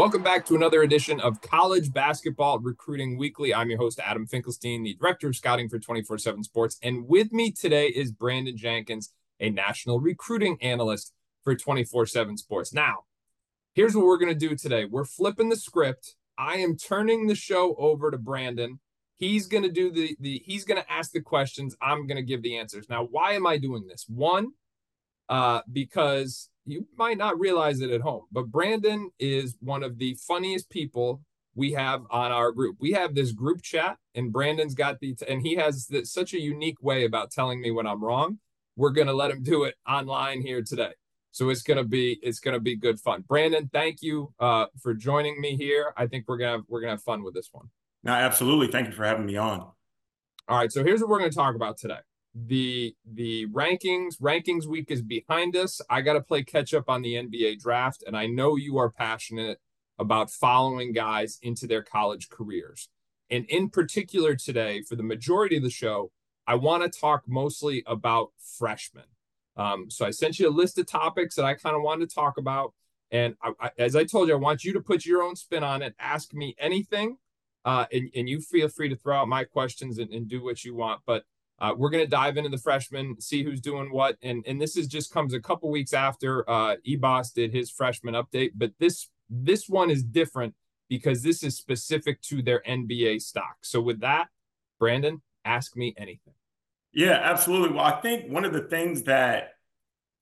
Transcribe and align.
Welcome 0.00 0.22
back 0.22 0.46
to 0.46 0.54
another 0.54 0.80
edition 0.80 1.20
of 1.20 1.42
College 1.42 1.92
Basketball 1.92 2.58
Recruiting 2.58 3.18
Weekly. 3.18 3.52
I'm 3.52 3.68
your 3.68 3.78
host, 3.78 4.00
Adam 4.02 4.26
Finkelstein, 4.26 4.82
the 4.82 4.94
director 4.94 5.28
of 5.28 5.36
scouting 5.36 5.68
for 5.68 5.78
24 5.78 6.16
7 6.16 6.42
Sports. 6.42 6.78
And 6.82 7.06
with 7.06 7.34
me 7.34 7.50
today 7.50 7.88
is 7.88 8.10
Brandon 8.10 8.56
Jenkins, 8.56 9.12
a 9.40 9.50
national 9.50 10.00
recruiting 10.00 10.56
analyst 10.62 11.12
for 11.44 11.54
24 11.54 12.06
7 12.06 12.38
Sports. 12.38 12.72
Now, 12.72 13.00
here's 13.74 13.94
what 13.94 14.06
we're 14.06 14.16
going 14.16 14.32
to 14.32 14.48
do 14.48 14.56
today 14.56 14.86
we're 14.86 15.04
flipping 15.04 15.50
the 15.50 15.56
script. 15.56 16.14
I 16.38 16.54
am 16.56 16.78
turning 16.78 17.26
the 17.26 17.34
show 17.34 17.74
over 17.74 18.10
to 18.10 18.16
Brandon. 18.16 18.80
He's 19.16 19.48
going 19.48 19.64
to 19.64 19.70
do 19.70 19.90
the, 19.90 20.16
the 20.18 20.42
he's 20.46 20.64
going 20.64 20.80
to 20.80 20.90
ask 20.90 21.12
the 21.12 21.20
questions. 21.20 21.76
I'm 21.82 22.06
going 22.06 22.16
to 22.16 22.22
give 22.22 22.42
the 22.42 22.56
answers. 22.56 22.88
Now, 22.88 23.04
why 23.04 23.32
am 23.32 23.46
I 23.46 23.58
doing 23.58 23.86
this? 23.86 24.06
One, 24.08 24.52
uh, 25.28 25.60
because 25.70 26.48
you 26.70 26.86
might 26.96 27.18
not 27.18 27.38
realize 27.38 27.80
it 27.80 27.90
at 27.90 28.00
home, 28.00 28.24
but 28.32 28.46
Brandon 28.46 29.10
is 29.18 29.56
one 29.60 29.82
of 29.82 29.98
the 29.98 30.16
funniest 30.26 30.70
people 30.70 31.20
we 31.54 31.72
have 31.72 32.02
on 32.10 32.30
our 32.30 32.52
group. 32.52 32.76
We 32.80 32.92
have 32.92 33.14
this 33.14 33.32
group 33.32 33.62
chat, 33.62 33.98
and 34.14 34.32
Brandon's 34.32 34.74
got 34.74 35.00
the, 35.00 35.16
and 35.28 35.42
he 35.42 35.56
has 35.56 35.86
this, 35.86 36.12
such 36.12 36.32
a 36.32 36.40
unique 36.40 36.82
way 36.82 37.04
about 37.04 37.30
telling 37.30 37.60
me 37.60 37.70
when 37.70 37.86
I'm 37.86 38.02
wrong. 38.02 38.38
We're 38.76 38.90
gonna 38.90 39.12
let 39.12 39.30
him 39.30 39.42
do 39.42 39.64
it 39.64 39.74
online 39.86 40.40
here 40.40 40.62
today, 40.62 40.92
so 41.32 41.50
it's 41.50 41.62
gonna 41.62 41.84
be 41.84 42.18
it's 42.22 42.38
gonna 42.38 42.60
be 42.60 42.76
good 42.76 42.98
fun. 42.98 43.24
Brandon, 43.26 43.68
thank 43.72 44.00
you 44.00 44.32
uh, 44.38 44.66
for 44.80 44.94
joining 44.94 45.40
me 45.40 45.56
here. 45.56 45.92
I 45.96 46.06
think 46.06 46.24
we're 46.28 46.38
gonna 46.38 46.52
have, 46.52 46.62
we're 46.68 46.80
gonna 46.80 46.92
have 46.92 47.02
fun 47.02 47.22
with 47.22 47.34
this 47.34 47.50
one. 47.52 47.68
No, 48.04 48.12
absolutely. 48.12 48.68
Thank 48.68 48.86
you 48.86 48.94
for 48.94 49.04
having 49.04 49.26
me 49.26 49.36
on. 49.36 49.60
All 49.60 49.76
right, 50.48 50.72
so 50.72 50.82
here's 50.82 51.00
what 51.00 51.10
we're 51.10 51.18
gonna 51.18 51.30
talk 51.30 51.56
about 51.56 51.76
today 51.76 51.98
the 52.46 52.94
the 53.04 53.46
rankings 53.48 54.20
rankings 54.20 54.66
week 54.66 54.90
is 54.90 55.02
behind 55.02 55.56
us. 55.56 55.80
I 55.90 56.00
got 56.00 56.14
to 56.14 56.20
play 56.20 56.42
catch 56.42 56.72
up 56.74 56.88
on 56.88 57.02
the 57.02 57.14
nba 57.14 57.58
draft 57.58 58.04
and 58.06 58.16
i 58.16 58.26
know 58.26 58.56
you 58.56 58.78
are 58.78 58.90
passionate 58.90 59.60
about 59.98 60.30
following 60.30 60.92
guys 60.92 61.38
into 61.42 61.66
their 61.66 61.82
college 61.82 62.28
careers. 62.30 62.88
And 63.30 63.44
in 63.46 63.68
particular 63.68 64.34
today 64.34 64.82
for 64.82 64.96
the 64.96 65.02
majority 65.02 65.56
of 65.56 65.62
the 65.62 65.70
show 65.70 66.12
i 66.46 66.54
want 66.54 66.82
to 66.82 67.00
talk 67.00 67.22
mostly 67.26 67.82
about 67.86 68.30
freshmen. 68.38 69.04
Um, 69.56 69.90
so 69.90 70.06
i 70.06 70.10
sent 70.10 70.38
you 70.38 70.48
a 70.48 70.50
list 70.50 70.78
of 70.78 70.86
topics 70.86 71.34
that 71.34 71.44
i 71.44 71.54
kind 71.54 71.76
of 71.76 71.82
wanted 71.82 72.08
to 72.08 72.14
talk 72.14 72.38
about. 72.38 72.74
And 73.10 73.34
I, 73.42 73.52
I, 73.60 73.70
as 73.78 73.96
i 73.96 74.04
told 74.04 74.28
you 74.28 74.34
i 74.34 74.38
want 74.38 74.64
you 74.64 74.72
to 74.74 74.80
put 74.80 75.04
your 75.04 75.22
own 75.22 75.36
spin 75.36 75.64
on 75.64 75.82
it. 75.82 75.94
Ask 75.98 76.32
me 76.32 76.54
anything 76.58 77.16
uh, 77.64 77.86
and, 77.92 78.08
and 78.14 78.28
you 78.28 78.40
feel 78.40 78.68
free 78.68 78.88
to 78.88 78.96
throw 78.96 79.18
out 79.18 79.28
my 79.28 79.44
questions 79.44 79.98
and, 79.98 80.10
and 80.12 80.28
do 80.28 80.42
what 80.42 80.64
you 80.64 80.74
want. 80.74 81.02
But 81.06 81.24
uh, 81.60 81.74
we're 81.76 81.90
going 81.90 82.04
to 82.04 82.10
dive 82.10 82.36
into 82.36 82.48
the 82.48 82.58
freshmen, 82.58 83.20
see 83.20 83.42
who's 83.42 83.60
doing 83.60 83.92
what, 83.92 84.16
and 84.22 84.44
and 84.46 84.60
this 84.60 84.76
is 84.76 84.86
just 84.86 85.12
comes 85.12 85.34
a 85.34 85.40
couple 85.40 85.70
weeks 85.70 85.92
after 85.92 86.48
uh, 86.48 86.76
Ebos 86.88 87.32
did 87.34 87.52
his 87.52 87.70
freshman 87.70 88.14
update, 88.14 88.52
but 88.54 88.72
this 88.78 89.08
this 89.28 89.68
one 89.68 89.90
is 89.90 90.02
different 90.02 90.54
because 90.88 91.22
this 91.22 91.42
is 91.42 91.56
specific 91.56 92.20
to 92.22 92.42
their 92.42 92.62
NBA 92.66 93.20
stock. 93.20 93.58
So 93.62 93.80
with 93.80 94.00
that, 94.00 94.28
Brandon, 94.78 95.22
ask 95.44 95.76
me 95.76 95.94
anything. 95.96 96.34
Yeah, 96.92 97.20
absolutely. 97.22 97.76
Well, 97.76 97.84
I 97.84 98.00
think 98.00 98.30
one 98.30 98.44
of 98.44 98.52
the 98.52 98.62
things 98.62 99.04
that 99.04 99.50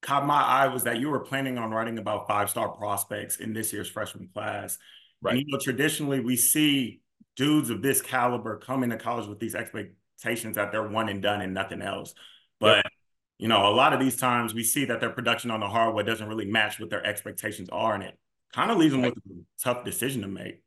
caught 0.03 0.27
my 0.27 0.43
eye 0.43 0.67
was 0.69 0.85
that 0.85 1.01
you 1.01 1.09
were 1.09 1.21
planning 1.21 1.57
on 1.57 1.71
writing 1.71 1.99
about 1.99 2.29
five 2.29 2.51
star 2.51 2.69
prospects 2.69 3.39
in 3.39 3.53
this 3.55 3.73
year's 3.73 3.89
freshman 3.89 4.29
class. 4.35 4.77
Right. 5.23 5.37
And, 5.37 5.41
you 5.41 5.53
know, 5.53 5.59
traditionally 5.59 6.21
we 6.21 6.37
see 6.37 7.01
dudes 7.37 7.71
of 7.71 7.81
this 7.81 8.03
caliber 8.03 8.59
come 8.59 8.83
into 8.83 8.99
college 8.99 9.27
with 9.27 9.39
these 9.39 9.55
expectations 9.55 9.98
expectations 10.19 10.57
that 10.57 10.73
they're 10.73 10.87
one 10.87 11.09
and 11.09 11.23
done 11.23 11.41
and 11.41 11.55
nothing 11.55 11.83
else. 11.83 12.15
But 12.61 12.85
you 13.39 13.49
know, 13.49 13.69
a 13.69 13.75
lot 13.75 13.93
of 13.93 14.01
these 14.01 14.17
times 14.17 14.53
we 14.53 14.65
see 14.65 14.85
that 14.87 15.01
their 15.01 15.11
production 15.11 15.51
on 15.51 15.61
the 15.61 15.69
hardwood 15.69 16.07
doesn't 16.07 16.27
really 16.27 16.47
match 16.47 16.81
what 16.81 16.91
their 16.91 17.05
expectations 17.07 17.69
are, 17.71 17.95
and 17.95 18.03
it 18.03 18.19
kind 18.53 18.71
of 18.71 18.79
leaves 18.79 18.93
them 18.93 19.03
with 19.03 19.13
a 19.13 19.63
tough 19.63 19.85
decision 19.85 20.23
to 20.23 20.29
make. 20.29 20.63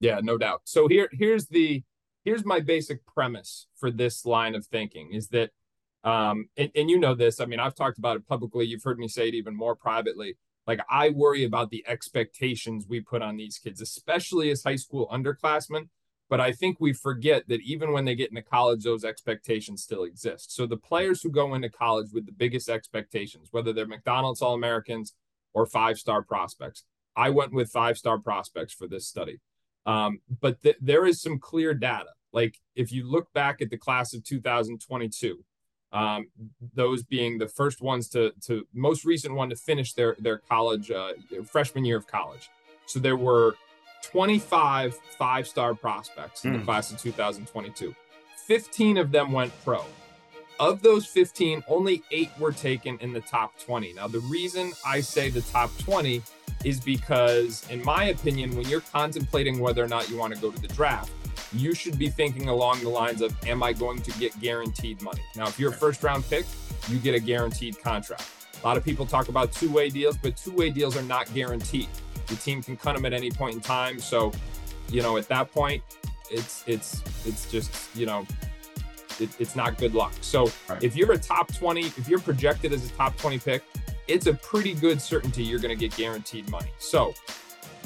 Yeah, 0.00 0.20
no 0.22 0.38
doubt. 0.38 0.62
So 0.64 0.88
here, 0.88 1.08
here's 1.12 1.46
the 1.46 1.82
here's 2.24 2.44
my 2.44 2.60
basic 2.60 3.04
premise 3.06 3.66
for 3.78 3.90
this 3.90 4.24
line 4.24 4.54
of 4.54 4.64
thinking 4.66 5.12
is 5.12 5.28
that 5.28 5.50
um 6.04 6.46
and, 6.56 6.70
and 6.74 6.90
you 6.90 6.98
know 6.98 7.14
this 7.14 7.40
i 7.40 7.44
mean 7.44 7.60
i've 7.60 7.76
talked 7.76 7.98
about 7.98 8.16
it 8.16 8.26
publicly 8.26 8.64
you've 8.64 8.82
heard 8.82 8.98
me 8.98 9.06
say 9.06 9.28
it 9.28 9.34
even 9.34 9.56
more 9.56 9.76
privately 9.76 10.36
like 10.66 10.80
i 10.90 11.10
worry 11.10 11.44
about 11.44 11.70
the 11.70 11.84
expectations 11.86 12.86
we 12.88 13.00
put 13.00 13.22
on 13.22 13.36
these 13.36 13.58
kids 13.58 13.80
especially 13.80 14.50
as 14.50 14.64
high 14.64 14.76
school 14.76 15.08
underclassmen 15.12 15.88
but 16.32 16.40
I 16.40 16.50
think 16.50 16.78
we 16.80 16.94
forget 16.94 17.46
that 17.48 17.60
even 17.60 17.92
when 17.92 18.06
they 18.06 18.14
get 18.14 18.30
into 18.30 18.40
college, 18.40 18.84
those 18.84 19.04
expectations 19.04 19.82
still 19.82 20.04
exist. 20.04 20.56
So 20.56 20.64
the 20.64 20.78
players 20.78 21.20
who 21.20 21.28
go 21.28 21.52
into 21.52 21.68
college 21.68 22.06
with 22.10 22.24
the 22.24 22.32
biggest 22.32 22.70
expectations, 22.70 23.48
whether 23.50 23.74
they're 23.74 23.86
McDonald's 23.86 24.40
All 24.40 24.54
Americans 24.54 25.12
or 25.52 25.66
five 25.66 25.98
star 25.98 26.22
prospects, 26.22 26.84
I 27.14 27.28
went 27.28 27.52
with 27.52 27.70
five 27.70 27.98
star 27.98 28.18
prospects 28.18 28.72
for 28.72 28.88
this 28.88 29.06
study. 29.06 29.40
Um, 29.84 30.20
but 30.40 30.62
th- 30.62 30.78
there 30.80 31.04
is 31.04 31.20
some 31.20 31.38
clear 31.38 31.74
data. 31.74 32.14
Like 32.32 32.56
if 32.74 32.92
you 32.92 33.06
look 33.06 33.30
back 33.34 33.60
at 33.60 33.68
the 33.68 33.76
class 33.76 34.14
of 34.14 34.24
2022, 34.24 35.44
um, 35.92 36.28
those 36.74 37.02
being 37.02 37.36
the 37.36 37.48
first 37.48 37.82
ones 37.82 38.08
to 38.08 38.32
to 38.46 38.66
most 38.72 39.04
recent 39.04 39.34
one 39.34 39.50
to 39.50 39.56
finish 39.56 39.92
their 39.92 40.16
their 40.18 40.38
college 40.38 40.90
uh, 40.90 41.12
their 41.30 41.44
freshman 41.44 41.84
year 41.84 41.98
of 41.98 42.06
college. 42.06 42.48
So 42.86 43.00
there 43.00 43.18
were 43.18 43.54
25 44.02 44.94
five 44.94 45.46
star 45.46 45.74
prospects 45.74 46.44
in 46.44 46.50
mm. 46.50 46.54
the 46.54 46.58
hmm. 46.60 46.64
class 46.64 46.90
of 46.90 47.00
2022. 47.00 47.94
15 48.36 48.98
of 48.98 49.12
them 49.12 49.32
went 49.32 49.52
pro. 49.64 49.84
Of 50.60 50.82
those 50.82 51.06
15, 51.06 51.64
only 51.68 52.02
eight 52.10 52.30
were 52.38 52.52
taken 52.52 52.98
in 53.00 53.12
the 53.12 53.20
top 53.20 53.58
20. 53.58 53.94
Now, 53.94 54.06
the 54.06 54.20
reason 54.20 54.72
I 54.86 55.00
say 55.00 55.30
the 55.30 55.40
top 55.42 55.70
20 55.78 56.22
is 56.64 56.78
because, 56.80 57.68
in 57.70 57.84
my 57.84 58.04
opinion, 58.04 58.54
when 58.54 58.68
you're 58.68 58.80
contemplating 58.80 59.58
whether 59.58 59.82
or 59.82 59.88
not 59.88 60.08
you 60.10 60.16
want 60.16 60.34
to 60.34 60.40
go 60.40 60.50
to 60.50 60.60
the 60.60 60.68
draft, 60.68 61.10
you 61.52 61.74
should 61.74 61.98
be 61.98 62.08
thinking 62.08 62.48
along 62.48 62.80
the 62.80 62.88
lines 62.88 63.22
of, 63.22 63.34
Am 63.46 63.62
I 63.62 63.72
going 63.72 64.02
to 64.02 64.10
get 64.18 64.38
guaranteed 64.40 65.00
money? 65.02 65.22
Now, 65.36 65.46
if 65.46 65.58
you're 65.58 65.72
a 65.72 65.74
first 65.74 66.02
round 66.02 66.28
pick, 66.28 66.46
you 66.88 66.98
get 66.98 67.14
a 67.14 67.20
guaranteed 67.20 67.80
contract. 67.80 68.24
A 68.62 68.66
lot 68.66 68.76
of 68.76 68.84
people 68.84 69.06
talk 69.06 69.28
about 69.28 69.52
two 69.52 69.70
way 69.70 69.88
deals, 69.88 70.16
but 70.16 70.36
two 70.36 70.52
way 70.52 70.70
deals 70.70 70.96
are 70.96 71.02
not 71.02 71.32
guaranteed. 71.34 71.88
The 72.26 72.36
team 72.36 72.62
can 72.62 72.76
cut 72.76 72.96
him 72.96 73.04
at 73.04 73.12
any 73.12 73.30
point 73.30 73.54
in 73.54 73.60
time. 73.60 73.98
So, 73.98 74.32
you 74.88 75.02
know, 75.02 75.16
at 75.16 75.28
that 75.28 75.52
point, 75.52 75.82
it's 76.30 76.64
it's 76.66 77.02
it's 77.26 77.50
just 77.50 77.94
you 77.94 78.06
know, 78.06 78.26
it, 79.20 79.30
it's 79.38 79.56
not 79.56 79.78
good 79.78 79.94
luck. 79.94 80.12
So 80.20 80.50
right. 80.68 80.82
if 80.82 80.96
you're 80.96 81.12
a 81.12 81.18
top 81.18 81.52
20, 81.52 81.82
if 81.82 82.08
you're 82.08 82.20
projected 82.20 82.72
as 82.72 82.88
a 82.88 82.92
top 82.94 83.16
20 83.18 83.38
pick, 83.38 83.62
it's 84.08 84.26
a 84.26 84.34
pretty 84.34 84.74
good 84.74 85.00
certainty 85.00 85.42
you're 85.42 85.60
going 85.60 85.76
to 85.76 85.80
get 85.80 85.96
guaranteed 85.96 86.48
money. 86.50 86.70
So 86.78 87.14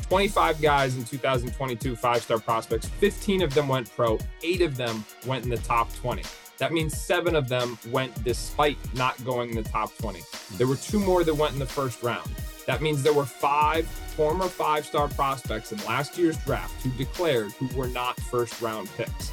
25 0.03 0.61
guys 0.61 0.97
in 0.97 1.05
2022 1.05 1.97
five 1.97 2.23
star 2.23 2.39
prospects, 2.39 2.87
15 2.87 3.43
of 3.43 3.55
them 3.55 3.69
went 3.69 3.91
pro, 3.95 4.19
eight 4.43 4.63
of 4.63 4.77
them 4.77 5.05
went 5.27 5.45
in 5.45 5.51
the 5.51 5.59
top 5.59 5.93
20. 5.97 6.23
That 6.59 6.73
means 6.73 6.97
seven 6.97 7.35
of 7.35 7.49
them 7.49 7.79
went 7.91 8.25
despite 8.25 8.79
not 8.95 9.23
going 9.25 9.51
in 9.51 9.57
the 9.57 9.63
top 9.63 9.95
20. 9.99 10.21
There 10.57 10.67
were 10.67 10.77
two 10.77 11.01
more 11.01 11.23
that 11.23 11.35
went 11.35 11.53
in 11.53 11.59
the 11.59 11.67
first 11.67 12.03
round. 12.03 12.31
That 12.67 12.83
means 12.83 13.03
there 13.03 13.13
were 13.13 13.25
five 13.27 13.87
former 13.87 14.49
five 14.49 14.87
star 14.87 15.09
prospects 15.09 15.73
in 15.73 15.79
last 15.85 16.17
year's 16.19 16.37
draft 16.39 16.83
who 16.83 16.91
declared 16.91 17.53
who 17.53 17.69
were 17.77 17.89
not 17.89 18.19
first 18.21 18.61
round 18.61 18.89
picks. 18.97 19.33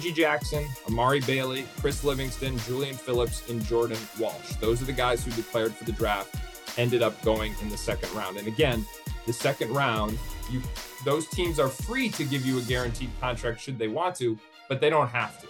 G. 0.00 0.12
Jackson, 0.12 0.66
Amari 0.88 1.20
Bailey, 1.20 1.66
Chris 1.78 2.02
Livingston, 2.02 2.58
Julian 2.60 2.96
Phillips, 2.96 3.48
and 3.48 3.64
Jordan 3.64 3.98
Walsh. 4.18 4.54
Those 4.60 4.82
are 4.82 4.86
the 4.86 4.92
guys 4.92 5.24
who 5.24 5.30
declared 5.32 5.72
for 5.72 5.84
the 5.84 5.92
draft, 5.92 6.34
ended 6.76 7.00
up 7.00 7.20
going 7.22 7.54
in 7.62 7.68
the 7.68 7.76
second 7.76 8.12
round. 8.12 8.36
And 8.36 8.48
again, 8.48 8.84
the 9.26 9.32
second 9.32 9.70
round, 9.72 10.18
you 10.50 10.60
those 11.04 11.28
teams 11.28 11.58
are 11.58 11.68
free 11.68 12.08
to 12.10 12.24
give 12.24 12.44
you 12.46 12.58
a 12.58 12.62
guaranteed 12.62 13.10
contract 13.20 13.60
should 13.60 13.78
they 13.78 13.88
want 13.88 14.16
to, 14.16 14.38
but 14.68 14.80
they 14.80 14.90
don't 14.90 15.08
have 15.08 15.40
to. 15.42 15.48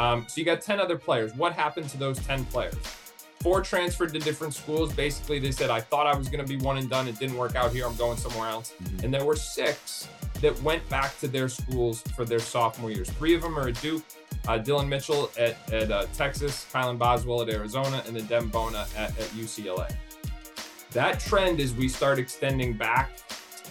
Um, 0.00 0.26
so 0.28 0.40
you 0.40 0.44
got 0.44 0.60
10 0.60 0.80
other 0.80 0.96
players. 0.96 1.34
What 1.34 1.52
happened 1.52 1.88
to 1.90 1.98
those 1.98 2.18
10 2.20 2.44
players? 2.46 2.74
Four 3.44 3.60
transferred 3.60 4.14
to 4.14 4.18
different 4.18 4.54
schools. 4.54 4.90
Basically, 4.94 5.38
they 5.38 5.50
said, 5.50 5.68
I 5.68 5.78
thought 5.78 6.06
I 6.06 6.16
was 6.16 6.30
going 6.30 6.42
to 6.42 6.48
be 6.48 6.56
one 6.64 6.78
and 6.78 6.88
done. 6.88 7.06
It 7.06 7.18
didn't 7.18 7.36
work 7.36 7.56
out 7.56 7.74
here. 7.74 7.86
I'm 7.86 7.94
going 7.96 8.16
somewhere 8.16 8.48
else. 8.48 8.72
Mm-hmm. 8.82 9.04
And 9.04 9.12
there 9.12 9.22
were 9.22 9.36
six 9.36 10.08
that 10.40 10.58
went 10.62 10.88
back 10.88 11.18
to 11.20 11.28
their 11.28 11.50
schools 11.50 12.00
for 12.16 12.24
their 12.24 12.38
sophomore 12.38 12.90
years. 12.90 13.10
Three 13.10 13.34
of 13.34 13.42
them 13.42 13.58
are 13.58 13.68
at 13.68 13.78
Duke, 13.82 14.02
uh, 14.48 14.56
Dillon 14.56 14.88
Mitchell 14.88 15.30
at, 15.38 15.58
at 15.70 15.90
uh, 15.90 16.06
Texas, 16.14 16.66
Kylan 16.72 16.96
Boswell 16.96 17.42
at 17.42 17.50
Arizona, 17.50 18.02
and 18.06 18.16
then 18.16 18.22
Adem 18.22 18.50
Bona 18.50 18.86
at, 18.96 19.10
at 19.10 19.28
UCLA. 19.34 19.94
That 20.92 21.20
trend, 21.20 21.60
as 21.60 21.74
we 21.74 21.86
start 21.86 22.18
extending 22.18 22.72
back 22.72 23.10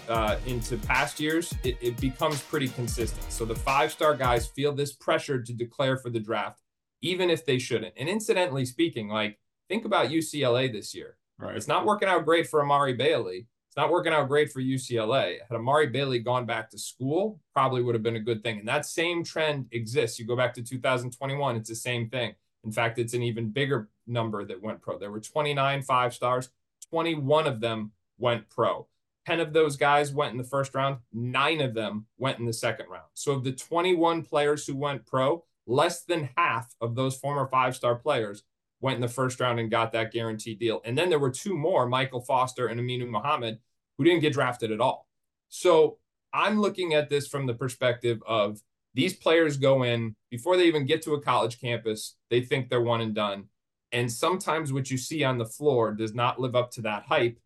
uh, 0.08 0.38
into 0.46 0.78
past 0.78 1.20
years, 1.20 1.52
it, 1.64 1.80
it 1.82 1.98
becomes 2.00 2.44
pretty 2.44 2.68
consistent. 2.68 3.32
So 3.32 3.44
the 3.44 3.56
five 3.56 3.92
star 3.92 4.14
guys 4.14 4.46
feel 4.46 4.72
this 4.72 4.94
pressure 4.94 5.42
to 5.42 5.52
declare 5.52 5.98
for 5.98 6.12
the 6.12 6.20
draft, 6.20 6.62
even 7.02 7.32
if 7.32 7.44
they 7.44 7.58
shouldn't. 7.58 7.96
And 7.98 8.08
incidentally 8.08 8.66
speaking, 8.66 9.08
like 9.08 9.40
think 9.70 9.86
about 9.86 10.10
UCLA 10.10 10.72
this 10.72 10.94
year. 10.94 11.18
Right. 11.40 11.56
It's 11.56 11.68
not 11.68 11.86
working 11.86 12.08
out 12.08 12.26
great 12.26 12.48
for 12.48 12.62
Amari 12.62 12.94
Bailey. 12.94 13.48
It's 13.68 13.78
not 13.78 13.90
working 13.90 14.14
out 14.14 14.28
great 14.28 14.52
for 14.52 14.62
UCLA. 14.62 15.40
Had 15.50 15.56
Amari 15.56 15.88
Bailey 15.88 16.20
gone 16.20 16.46
back 16.46 16.70
to 16.70 16.78
school, 16.78 17.40
probably 17.54 17.82
would 17.82 17.96
have 17.96 18.04
been 18.04 18.18
a 18.18 18.20
good 18.20 18.44
thing. 18.44 18.60
And 18.60 18.68
that 18.68 18.86
same 18.86 19.24
trend 19.24 19.66
exists. 19.72 20.20
You 20.20 20.28
go 20.28 20.36
back 20.36 20.54
to 20.54 20.62
2021, 20.62 21.56
it's 21.56 21.70
the 21.70 21.76
same 21.76 22.08
thing. 22.08 22.36
In 22.64 22.72
fact, 22.72 23.00
it's 23.00 23.16
an 23.16 23.24
even 23.24 23.50
bigger 23.50 23.90
number 24.06 24.46
that 24.46 24.62
went 24.62 24.82
pro. 24.82 25.00
There 25.00 25.12
were 25.12 25.20
29 25.20 25.82
five 25.82 26.14
stars, 26.14 26.50
21 26.92 27.48
of 27.48 27.62
them 27.62 27.92
went 28.20 28.48
pro. 28.50 28.88
10 29.26 29.40
of 29.40 29.54
those 29.54 29.76
guys 29.76 30.14
went 30.14 30.34
in 30.34 30.38
the 30.38 30.44
first 30.44 30.76
round, 30.76 30.98
nine 31.12 31.62
of 31.62 31.74
them 31.74 32.06
went 32.18 32.40
in 32.40 32.46
the 32.46 32.54
second 32.54 32.90
round. 32.90 33.08
So 33.16 33.32
of 33.32 33.44
the 33.44 33.54
21 33.54 34.24
players 34.24 34.68
who 34.68 34.76
went 34.76 35.06
pro, 35.06 35.46
less 35.66 36.04
than 36.04 36.30
half 36.38 36.76
of 36.80 36.94
those 36.94 37.18
former 37.18 37.48
five 37.48 37.76
star 37.76 37.96
players 37.96 38.44
went 38.84 38.96
in 38.96 39.02
the 39.02 39.08
first 39.08 39.40
round 39.40 39.62
and 39.62 39.72
got 39.72 39.94
that 39.94 40.12
guaranteed 40.12 40.60
deal. 40.60 40.82
And 40.84 40.98
then 40.98 41.10
there 41.10 41.18
were 41.18 41.32
two 41.32 41.58
more, 41.58 41.88
Michael 41.88 42.20
Foster 42.20 42.68
and 42.68 42.80
Aminu 42.80 43.08
Mohammed, 43.08 43.58
who 43.98 44.04
didn't 44.04 44.20
get 44.20 44.34
drafted 44.34 44.72
at 44.72 44.82
all. 44.82 45.08
So 45.48 46.00
I'm 46.34 46.60
looking 46.60 46.94
at 46.94 47.10
this 47.10 47.28
from 47.28 47.48
the 47.48 47.54
perspective 47.54 48.22
of 48.28 48.60
these 48.94 49.16
players 49.16 49.56
go 49.56 49.84
in 49.84 50.18
before 50.30 50.58
they 50.58 50.66
even 50.66 50.86
get 50.86 51.02
to 51.04 51.14
a 51.14 51.22
college 51.22 51.62
campus, 51.62 52.18
they 52.30 52.42
think 52.42 52.68
they're 52.68 52.82
one 52.82 53.00
and 53.00 53.16
done. 53.16 53.46
And 53.94 54.12
sometimes 54.12 54.74
what 54.74 54.92
you 54.92 54.98
see 54.98 55.24
on 55.24 55.38
the 55.38 55.46
floor 55.46 55.94
does 55.94 56.14
not 56.14 56.42
live 56.42 56.56
up 56.56 56.70
to 56.72 56.82
that 56.82 57.04
hype, 57.04 57.40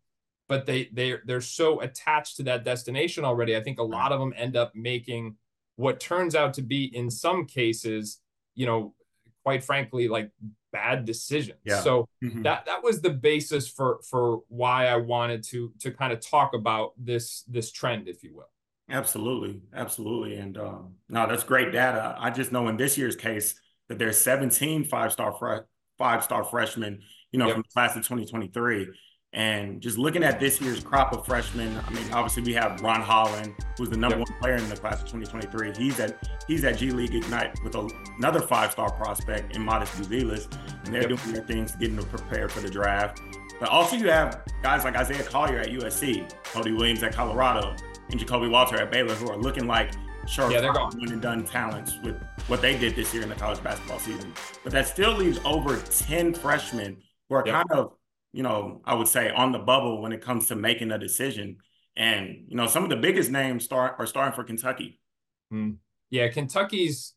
but 0.48 0.66
they 0.66 0.88
they 0.92 1.16
they're 1.24 1.40
so 1.40 1.80
attached 1.82 2.36
to 2.38 2.42
that 2.44 2.64
destination 2.64 3.24
already. 3.24 3.56
I 3.56 3.62
think 3.62 3.78
a 3.78 3.82
lot 3.84 4.10
of 4.10 4.18
them 4.18 4.34
end 4.36 4.56
up 4.56 4.74
making 4.74 5.36
what 5.76 6.00
turns 6.00 6.34
out 6.34 6.54
to 6.54 6.62
be 6.62 6.84
in 6.96 7.10
some 7.10 7.46
cases, 7.46 8.20
you 8.54 8.66
know, 8.66 8.94
quite 9.44 9.64
frankly, 9.64 10.08
like 10.08 10.30
bad 10.72 11.04
decisions. 11.04 11.58
Yeah. 11.64 11.80
So 11.80 12.08
mm-hmm. 12.22 12.42
that 12.42 12.66
that 12.66 12.82
was 12.82 13.00
the 13.00 13.10
basis 13.10 13.68
for 13.68 14.00
for 14.08 14.40
why 14.48 14.86
I 14.86 14.96
wanted 14.96 15.42
to 15.44 15.72
to 15.80 15.90
kind 15.90 16.12
of 16.12 16.20
talk 16.20 16.54
about 16.54 16.92
this 16.98 17.44
this 17.48 17.70
trend, 17.70 18.08
if 18.08 18.22
you 18.22 18.34
will. 18.34 18.50
Absolutely, 18.90 19.60
absolutely, 19.74 20.36
and 20.36 20.56
um, 20.56 20.94
no, 21.08 21.26
that's 21.26 21.44
great 21.44 21.72
data. 21.72 22.16
I 22.18 22.30
just 22.30 22.52
know 22.52 22.68
in 22.68 22.76
this 22.76 22.96
year's 22.96 23.16
case 23.16 23.54
that 23.88 23.98
there's 23.98 24.16
17 24.18 24.84
five 24.84 25.12
star 25.12 25.34
fre- 25.38 25.66
five 25.98 26.24
star 26.24 26.44
freshmen, 26.44 27.00
you 27.32 27.38
know, 27.38 27.46
yep. 27.46 27.54
from 27.54 27.62
the 27.62 27.72
class 27.72 27.96
of 27.96 28.02
2023. 28.02 28.88
And 29.34 29.82
just 29.82 29.98
looking 29.98 30.24
at 30.24 30.40
this 30.40 30.58
year's 30.60 30.82
crop 30.82 31.12
of 31.12 31.26
freshmen, 31.26 31.78
I 31.86 31.90
mean, 31.90 32.04
obviously 32.12 32.42
we 32.42 32.54
have 32.54 32.80
Ron 32.80 33.02
Holland, 33.02 33.54
who's 33.76 33.90
the 33.90 33.96
number 33.96 34.16
yep. 34.16 34.26
one 34.26 34.38
player 34.40 34.56
in 34.56 34.66
the 34.70 34.76
class 34.76 35.02
of 35.02 35.08
2023. 35.08 35.72
He's 35.76 36.00
at 36.00 36.26
he's 36.46 36.64
at 36.64 36.78
G 36.78 36.90
League 36.90 37.14
Ignite 37.14 37.62
with 37.62 37.74
a, 37.74 37.90
another 38.16 38.40
five-star 38.40 38.90
prospect 38.92 39.54
in 39.54 39.62
Matas 39.62 39.94
Buzelis, 39.96 40.50
and 40.84 40.94
they're 40.94 41.08
yep. 41.08 41.20
doing 41.20 41.32
their 41.34 41.44
things, 41.44 41.76
getting 41.76 41.96
them 41.96 42.06
prepared 42.06 42.50
for 42.50 42.60
the 42.60 42.70
draft. 42.70 43.20
But 43.60 43.68
also 43.68 43.96
you 43.96 44.08
have 44.08 44.42
guys 44.62 44.84
like 44.84 44.96
Isaiah 44.96 45.24
Collier 45.24 45.58
at 45.58 45.68
USC, 45.68 46.32
Cody 46.44 46.72
Williams 46.72 47.02
at 47.02 47.12
Colorado, 47.12 47.76
and 48.10 48.18
Ja'Kobe 48.18 48.50
Walter 48.50 48.76
at 48.76 48.90
Baylor, 48.90 49.14
who 49.14 49.28
are 49.30 49.36
looking 49.36 49.66
like 49.66 49.92
sure 50.26 50.50
yeah, 50.50 50.60
they're 50.60 50.72
going 50.72 50.96
one 50.98 51.12
and 51.12 51.22
done 51.22 51.44
talents 51.44 51.98
with 52.02 52.16
what 52.46 52.60
they 52.60 52.78
did 52.78 52.94
this 52.94 53.12
year 53.12 53.22
in 53.22 53.28
the 53.28 53.34
college 53.34 53.62
basketball 53.62 53.98
season. 53.98 54.32
But 54.62 54.72
that 54.72 54.86
still 54.86 55.12
leaves 55.14 55.38
over 55.44 55.76
10 55.78 56.34
freshmen 56.34 56.98
who 57.28 57.34
are 57.34 57.42
yep. 57.46 57.54
kind 57.54 57.72
of 57.72 57.92
you 58.32 58.42
know, 58.42 58.82
I 58.84 58.94
would 58.94 59.08
say 59.08 59.30
on 59.30 59.52
the 59.52 59.58
bubble 59.58 60.02
when 60.02 60.12
it 60.12 60.22
comes 60.22 60.46
to 60.46 60.56
making 60.56 60.90
a 60.90 60.98
decision. 60.98 61.58
And, 61.96 62.44
you 62.46 62.56
know, 62.56 62.66
some 62.66 62.84
of 62.84 62.90
the 62.90 62.96
biggest 62.96 63.30
names 63.30 63.64
start 63.64 63.96
are 63.98 64.06
starting 64.06 64.34
for 64.34 64.44
Kentucky. 64.44 65.00
Mm. 65.52 65.76
Yeah, 66.10 66.28
Kentucky's 66.28 67.14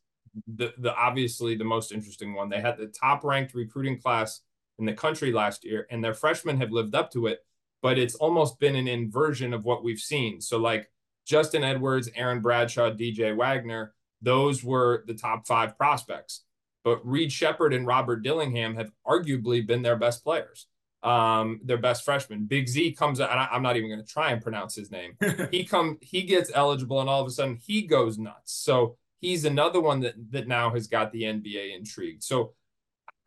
the 0.48 0.74
the 0.78 0.96
obviously 0.96 1.56
the 1.56 1.64
most 1.64 1.92
interesting 1.92 2.34
one. 2.34 2.50
They 2.50 2.62
had 2.62 2.78
the 2.78 2.88
top 2.88 3.24
ranked 3.24 3.54
recruiting 3.54 4.00
class 4.00 4.42
in 4.80 4.86
the 4.86 4.94
country 4.94 5.32
last 5.32 5.64
year, 5.66 5.88
and 5.92 6.04
their 6.04 6.14
freshmen 6.14 6.60
have 6.60 6.72
lived 6.72 6.96
up 6.96 7.12
to 7.12 7.28
it, 7.28 7.40
but 7.82 8.00
it's 8.00 8.16
almost 8.16 8.60
been 8.60 8.76
an 8.76 8.88
inversion 8.88 9.54
of 9.54 9.64
what 9.64 9.84
we've 9.84 10.00
seen. 10.00 10.42
So 10.42 10.58
like 10.58 10.90
Justin 11.26 11.64
Edwards, 11.64 12.10
Aaron 12.16 12.42
Bradshaw, 12.42 12.92
DJ 12.92 13.36
Wagner, 13.36 13.94
those 14.22 14.64
were 14.64 15.04
the 15.08 15.14
top 15.14 15.48
five 15.48 15.78
prospects. 15.78 16.44
But 16.84 17.06
Reed 17.06 17.32
Sheppard 17.32 17.74
and 17.74 17.86
Robert 17.86 18.24
Dillingham 18.24 18.76
have 18.76 18.92
arguably 19.06 19.66
been 19.66 19.84
their 19.84 19.98
best 19.98 20.24
players 20.24 20.66
um, 21.04 21.60
their 21.64 21.78
best 21.78 22.04
freshman. 22.04 22.46
Big 22.46 22.68
Z 22.68 22.94
comes 22.94 23.20
out, 23.20 23.32
and 23.32 23.40
I, 23.40 23.56
am 23.56 23.64
not 23.64 23.76
even 23.76 23.90
going 23.90 24.04
to 24.04 24.12
try 24.12 24.32
and 24.32 24.42
pronounce 24.42 24.76
his 24.76 24.92
name. 24.92 25.18
he 25.52 25.64
come, 25.64 25.98
he 26.02 26.24
gets 26.24 26.52
eligible, 26.54 27.00
and 27.02 27.10
all 27.10 27.22
of 27.22 27.28
a 27.28 27.32
sudden 27.32 27.56
he 27.56 27.84
goes 27.84 28.18
nuts. 28.18 28.54
So 28.54 28.98
he's 29.20 29.46
another 29.46 29.82
one 29.82 30.02
that 30.02 30.16
that 30.32 30.48
now 30.48 30.70
has 30.72 30.88
got 30.88 31.12
the 31.12 31.24
NBA 31.24 31.76
intrigued. 31.76 32.24
So 32.24 32.54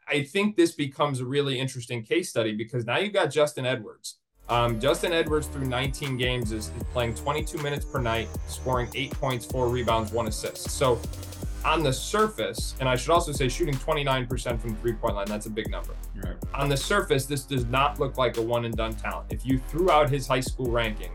I 0.09 0.23
think 0.23 0.57
this 0.57 0.73
becomes 0.73 1.21
a 1.21 1.27
really 1.27 1.59
interesting 1.59 2.03
case 2.03 2.29
study 2.29 2.53
because 2.53 2.85
now 2.85 2.99
you've 2.99 3.15
got 3.15 3.27
Justin 3.27 3.67
Edwards. 3.67 4.19
Um, 4.49 4.79
Justin 4.79 5.13
Edwards 5.13 5.47
through 5.47 5.65
19 5.65 6.19
games 6.19 6.53
is, 6.53 6.67
is 6.77 6.83
playing 6.93 7.15
22 7.15 7.59
minutes 7.63 7.87
per 7.87 7.99
night, 7.99 8.29
scoring 8.47 8.89
eight 8.95 9.13
points, 9.13 9.47
four 9.47 9.69
rebounds, 9.69 10.13
one 10.13 10.27
assist. 10.27 10.71
So 10.71 11.01
on 11.65 11.83
the 11.83 11.93
surface, 11.93 12.75
and 12.81 12.89
I 12.89 12.97
should 12.97 13.11
also 13.11 13.33
say 13.33 13.49
shooting 13.49 13.75
29% 13.75 14.61
from 14.61 14.77
three 14.77 14.93
point 14.93 15.17
line, 15.17 15.27
that's 15.27 15.47
a 15.47 15.51
big 15.51 15.71
number. 15.71 15.95
Right. 16.15 16.37
On 16.55 16.69
the 16.69 16.77
surface, 16.77 17.27
this 17.27 17.45
does 17.45 17.65
not 17.67 17.99
look 17.99 18.19
like 18.19 18.37
a 18.37 18.43
one 18.43 18.65
and 18.65 18.77
done 18.77 18.95
talent. 18.95 19.33
If 19.33 19.47
you 19.47 19.59
threw 19.69 19.91
out 19.91 20.11
his 20.11 20.27
high 20.27 20.41
school 20.41 20.71
ranking, 20.71 21.13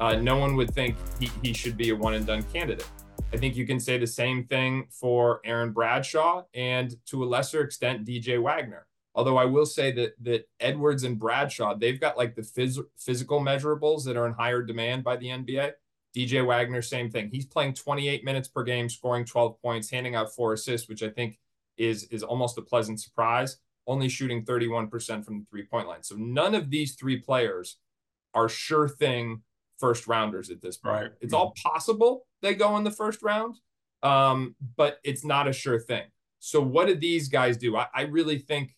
uh, 0.00 0.16
no 0.16 0.36
one 0.36 0.56
would 0.56 0.74
think 0.74 0.96
he, 1.20 1.30
he 1.42 1.52
should 1.52 1.76
be 1.76 1.90
a 1.90 1.96
one 1.96 2.14
and 2.14 2.26
done 2.26 2.42
candidate. 2.52 2.88
I 3.32 3.36
think 3.36 3.56
you 3.56 3.66
can 3.66 3.80
say 3.80 3.98
the 3.98 4.06
same 4.06 4.44
thing 4.44 4.86
for 4.90 5.40
Aaron 5.44 5.72
Bradshaw 5.72 6.44
and 6.54 6.94
to 7.06 7.24
a 7.24 7.26
lesser 7.26 7.62
extent, 7.62 8.06
DJ 8.06 8.40
Wagner. 8.40 8.86
Although 9.16 9.36
I 9.36 9.44
will 9.44 9.66
say 9.66 9.92
that 9.92 10.14
that 10.22 10.48
Edwards 10.58 11.04
and 11.04 11.18
Bradshaw, 11.18 11.74
they've 11.76 12.00
got 12.00 12.16
like 12.16 12.34
the 12.34 12.42
phys- 12.42 12.84
physical 12.98 13.40
measurables 13.40 14.04
that 14.04 14.16
are 14.16 14.26
in 14.26 14.32
higher 14.32 14.62
demand 14.62 15.04
by 15.04 15.16
the 15.16 15.26
NBA. 15.26 15.72
DJ 16.14 16.46
Wagner, 16.46 16.82
same 16.82 17.10
thing. 17.10 17.28
He's 17.32 17.46
playing 17.46 17.74
28 17.74 18.24
minutes 18.24 18.48
per 18.48 18.62
game, 18.62 18.88
scoring 18.88 19.24
12 19.24 19.60
points, 19.60 19.90
handing 19.90 20.14
out 20.14 20.34
four 20.34 20.52
assists, 20.52 20.88
which 20.88 21.02
I 21.02 21.08
think 21.08 21.38
is 21.76 22.04
is 22.04 22.22
almost 22.22 22.58
a 22.58 22.62
pleasant 22.62 23.00
surprise. 23.00 23.58
Only 23.86 24.08
shooting 24.08 24.44
31% 24.44 25.24
from 25.24 25.40
the 25.40 25.46
three 25.50 25.64
point 25.64 25.88
line. 25.88 26.02
So 26.02 26.14
none 26.16 26.54
of 26.54 26.70
these 26.70 26.94
three 26.94 27.18
players 27.18 27.76
are 28.32 28.48
sure 28.48 28.88
thing 28.88 29.42
first 29.78 30.06
rounders 30.06 30.50
at 30.50 30.62
this 30.62 30.76
point. 30.76 30.94
Right. 30.94 31.10
It's 31.20 31.34
all 31.34 31.52
possible 31.62 32.26
they 32.40 32.54
go 32.54 32.76
in 32.76 32.84
the 32.84 32.90
first 32.90 33.22
round, 33.22 33.56
um, 34.02 34.54
but 34.76 34.98
it's 35.02 35.24
not 35.24 35.48
a 35.48 35.52
sure 35.52 35.80
thing. 35.80 36.04
So 36.38 36.60
what 36.60 36.86
did 36.86 37.00
these 37.00 37.28
guys 37.28 37.56
do? 37.56 37.76
I, 37.76 37.86
I 37.94 38.02
really 38.02 38.38
think 38.38 38.76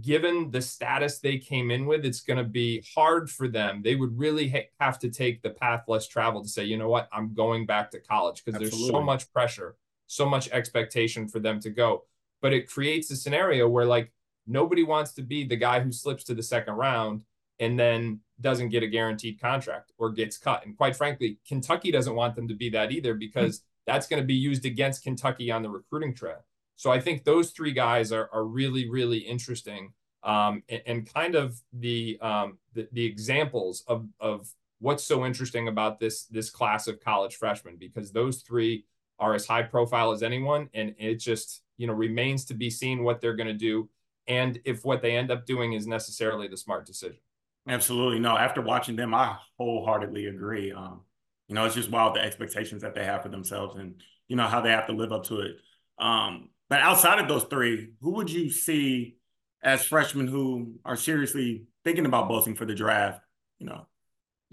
given 0.00 0.50
the 0.50 0.62
status 0.62 1.18
they 1.18 1.38
came 1.38 1.70
in 1.70 1.86
with, 1.86 2.04
it's 2.04 2.20
going 2.20 2.38
to 2.38 2.44
be 2.44 2.84
hard 2.94 3.30
for 3.30 3.48
them. 3.48 3.82
They 3.82 3.94
would 3.94 4.18
really 4.18 4.48
ha- 4.48 4.70
have 4.80 4.98
to 5.00 5.10
take 5.10 5.42
the 5.42 5.50
path 5.50 5.84
less 5.88 6.08
traveled 6.08 6.44
to 6.44 6.50
say, 6.50 6.64
you 6.64 6.76
know 6.76 6.88
what, 6.88 7.08
I'm 7.12 7.34
going 7.34 7.66
back 7.66 7.90
to 7.92 8.00
college 8.00 8.42
because 8.44 8.58
there's 8.58 8.88
so 8.88 9.00
much 9.00 9.32
pressure, 9.32 9.76
so 10.06 10.26
much 10.26 10.48
expectation 10.50 11.28
for 11.28 11.38
them 11.38 11.60
to 11.60 11.70
go. 11.70 12.04
But 12.42 12.52
it 12.52 12.68
creates 12.68 13.10
a 13.10 13.16
scenario 13.16 13.68
where 13.68 13.86
like 13.86 14.12
nobody 14.46 14.82
wants 14.82 15.12
to 15.14 15.22
be 15.22 15.44
the 15.44 15.56
guy 15.56 15.80
who 15.80 15.92
slips 15.92 16.24
to 16.24 16.34
the 16.34 16.42
second 16.42 16.74
round 16.74 17.24
and 17.60 17.78
then 17.78 18.20
doesn't 18.40 18.70
get 18.70 18.82
a 18.82 18.88
guaranteed 18.88 19.40
contract 19.40 19.92
or 19.98 20.10
gets 20.10 20.36
cut. 20.36 20.66
And 20.66 20.76
quite 20.76 20.96
frankly, 20.96 21.38
Kentucky 21.46 21.90
doesn't 21.90 22.14
want 22.14 22.34
them 22.34 22.48
to 22.48 22.54
be 22.54 22.68
that 22.70 22.90
either 22.90 23.14
because 23.14 23.58
mm-hmm. 23.58 23.92
that's 23.92 24.06
going 24.08 24.20
to 24.20 24.26
be 24.26 24.34
used 24.34 24.64
against 24.64 25.04
Kentucky 25.04 25.50
on 25.50 25.62
the 25.62 25.70
recruiting 25.70 26.14
trail. 26.14 26.44
So 26.76 26.90
I 26.90 27.00
think 27.00 27.24
those 27.24 27.50
three 27.50 27.72
guys 27.72 28.12
are, 28.12 28.28
are 28.32 28.44
really, 28.44 28.88
really 28.88 29.18
interesting 29.18 29.92
um, 30.22 30.62
and, 30.68 30.82
and, 30.86 31.14
kind 31.14 31.34
of 31.34 31.60
the, 31.72 32.18
um, 32.22 32.58
the, 32.72 32.88
the 32.92 33.04
examples 33.04 33.84
of, 33.86 34.06
of 34.20 34.48
what's 34.84 35.02
so 35.02 35.24
interesting 35.24 35.68
about 35.68 35.98
this 35.98 36.26
this 36.26 36.50
class 36.50 36.86
of 36.86 37.00
college 37.00 37.36
freshmen 37.36 37.76
because 37.78 38.12
those 38.12 38.42
three 38.42 38.84
are 39.18 39.34
as 39.34 39.46
high 39.46 39.62
profile 39.62 40.12
as 40.12 40.22
anyone 40.22 40.68
and 40.74 40.94
it 40.98 41.16
just 41.16 41.62
you 41.78 41.86
know 41.86 41.94
remains 41.94 42.44
to 42.44 42.54
be 42.54 42.68
seen 42.68 43.02
what 43.02 43.20
they're 43.20 43.36
going 43.36 43.46
to 43.46 43.54
do 43.54 43.88
and 44.26 44.60
if 44.64 44.84
what 44.84 45.00
they 45.00 45.16
end 45.16 45.30
up 45.30 45.46
doing 45.46 45.72
is 45.72 45.86
necessarily 45.86 46.48
the 46.48 46.56
smart 46.56 46.86
decision. 46.86 47.18
Absolutely. 47.66 48.18
No 48.18 48.36
after 48.36 48.60
watching 48.60 48.94
them 48.94 49.14
i 49.14 49.36
wholeheartedly 49.58 50.26
agree. 50.26 50.70
Um, 50.70 51.00
you 51.48 51.54
know 51.54 51.64
it's 51.64 51.74
just 51.74 51.90
wild 51.90 52.14
the 52.16 52.20
expectations 52.20 52.82
that 52.82 52.94
they 52.94 53.04
have 53.04 53.22
for 53.22 53.30
themselves 53.30 53.76
and 53.76 53.94
you 54.28 54.36
know 54.36 54.46
how 54.46 54.60
they 54.60 54.70
have 54.70 54.86
to 54.88 54.92
live 54.92 55.12
up 55.12 55.24
to 55.24 55.40
it. 55.40 55.56
Um, 55.98 56.50
but 56.68 56.80
outside 56.80 57.18
of 57.18 57.28
those 57.28 57.44
three, 57.44 57.90
who 58.00 58.12
would 58.12 58.30
you 58.30 58.50
see 58.50 59.16
as 59.62 59.84
freshmen 59.84 60.26
who 60.26 60.74
are 60.84 60.96
seriously 60.96 61.66
thinking 61.84 62.06
about 62.06 62.28
boasting 62.28 62.54
for 62.54 62.64
the 62.64 62.74
draft? 62.74 63.20
You 63.58 63.66
know. 63.66 63.86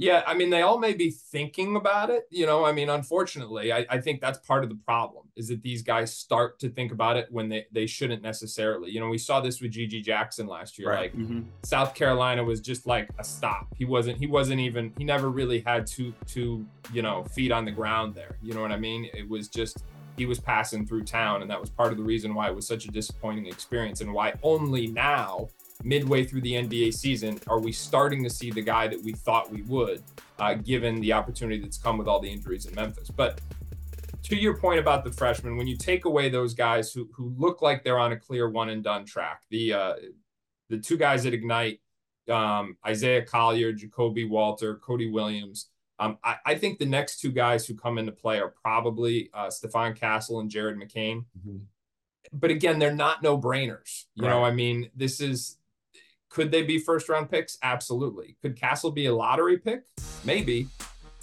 Yeah, 0.01 0.23
I 0.25 0.33
mean, 0.33 0.49
they 0.49 0.63
all 0.63 0.79
may 0.79 0.93
be 0.93 1.11
thinking 1.11 1.75
about 1.75 2.09
it. 2.09 2.23
You 2.31 2.47
know, 2.47 2.65
I 2.65 2.71
mean, 2.71 2.89
unfortunately, 2.89 3.71
I, 3.71 3.85
I 3.87 3.99
think 3.99 4.19
that's 4.19 4.39
part 4.39 4.63
of 4.63 4.69
the 4.69 4.79
problem 4.83 5.27
is 5.35 5.49
that 5.49 5.61
these 5.61 5.83
guys 5.83 6.11
start 6.11 6.57
to 6.61 6.69
think 6.69 6.91
about 6.91 7.17
it 7.17 7.27
when 7.29 7.49
they, 7.49 7.67
they 7.71 7.85
shouldn't 7.85 8.23
necessarily. 8.23 8.89
You 8.89 8.99
know, 8.99 9.09
we 9.09 9.19
saw 9.19 9.41
this 9.41 9.61
with 9.61 9.73
GG 9.73 10.03
Jackson 10.03 10.47
last 10.47 10.79
year. 10.79 10.89
Right. 10.89 11.13
Like 11.13 11.13
mm-hmm. 11.13 11.41
South 11.63 11.93
Carolina 11.93 12.43
was 12.43 12.61
just 12.61 12.87
like 12.87 13.09
a 13.19 13.23
stop. 13.23 13.67
He 13.77 13.85
wasn't 13.85 14.17
he 14.17 14.25
wasn't 14.25 14.59
even 14.59 14.91
he 14.97 15.03
never 15.03 15.29
really 15.29 15.59
had 15.59 15.85
two 15.85 16.15
two, 16.25 16.65
you 16.91 17.03
know, 17.03 17.23
feet 17.25 17.51
on 17.51 17.63
the 17.63 17.71
ground 17.71 18.15
there. 18.15 18.37
You 18.41 18.55
know 18.55 18.61
what 18.61 18.71
I 18.71 18.77
mean? 18.77 19.07
It 19.13 19.29
was 19.29 19.49
just 19.49 19.83
he 20.17 20.25
was 20.25 20.39
passing 20.39 20.85
through 20.85 21.03
town. 21.03 21.41
And 21.41 21.49
that 21.49 21.59
was 21.59 21.69
part 21.69 21.91
of 21.91 21.97
the 21.97 22.03
reason 22.03 22.33
why 22.33 22.47
it 22.47 22.55
was 22.55 22.67
such 22.67 22.85
a 22.85 22.91
disappointing 22.91 23.47
experience 23.47 24.01
and 24.01 24.13
why 24.13 24.33
only 24.43 24.87
now, 24.87 25.49
midway 25.83 26.23
through 26.23 26.41
the 26.41 26.53
NBA 26.53 26.93
season, 26.93 27.39
are 27.47 27.59
we 27.59 27.71
starting 27.71 28.23
to 28.23 28.29
see 28.29 28.51
the 28.51 28.61
guy 28.61 28.87
that 28.87 29.01
we 29.01 29.13
thought 29.13 29.51
we 29.51 29.63
would, 29.63 30.03
uh, 30.39 30.53
given 30.53 30.99
the 31.01 31.13
opportunity 31.13 31.59
that's 31.59 31.77
come 31.77 31.97
with 31.97 32.07
all 32.07 32.19
the 32.19 32.29
injuries 32.29 32.65
in 32.65 32.75
Memphis. 32.75 33.09
But 33.09 33.41
to 34.23 34.35
your 34.35 34.57
point 34.57 34.79
about 34.79 35.03
the 35.03 35.11
freshmen, 35.11 35.57
when 35.57 35.67
you 35.67 35.75
take 35.75 36.05
away 36.05 36.29
those 36.29 36.53
guys 36.53 36.93
who, 36.93 37.09
who 37.13 37.33
look 37.37 37.61
like 37.61 37.83
they're 37.83 37.99
on 37.99 38.11
a 38.11 38.17
clear 38.17 38.49
one 38.49 38.69
and 38.69 38.83
done 38.83 39.05
track, 39.05 39.41
the 39.49 39.73
uh, 39.73 39.93
the 40.69 40.77
two 40.77 40.97
guys 40.97 41.25
at 41.25 41.33
Ignite, 41.33 41.81
um, 42.29 42.77
Isaiah 42.85 43.23
Collier, 43.23 43.73
Ja'Kobe 43.73 44.29
Walter, 44.29 44.75
Cody 44.75 45.09
Williams. 45.09 45.67
Um, 46.01 46.17
I, 46.23 46.37
I, 46.47 46.55
think 46.55 46.79
the 46.79 46.85
next 46.87 47.19
two 47.19 47.31
guys 47.31 47.67
who 47.67 47.75
come 47.75 47.99
into 47.99 48.11
play 48.11 48.39
are 48.39 48.53
probably 48.63 49.29
uh, 49.35 49.47
Stephon 49.47 49.95
Castle 49.95 50.39
and 50.39 50.49
Jared 50.49 50.75
McCain. 50.75 51.25
Mm-hmm. 51.37 51.57
But 52.33 52.49
again, 52.49 52.79
they're 52.79 52.93
not 52.93 53.21
no 53.21 53.39
brainers. 53.39 54.05
You 54.15 54.23
right. 54.23 54.31
know, 54.31 54.43
I 54.43 54.51
mean, 54.51 54.89
this 54.95 55.21
is 55.21 55.57
could 56.29 56.49
they 56.49 56.63
be 56.63 56.79
first 56.79 57.07
round 57.07 57.29
picks? 57.29 57.57
Absolutely. 57.61 58.35
Could 58.41 58.59
Castle 58.59 58.89
be 58.89 59.05
a 59.05 59.13
lottery 59.13 59.59
pick? 59.59 59.83
Maybe. 60.23 60.67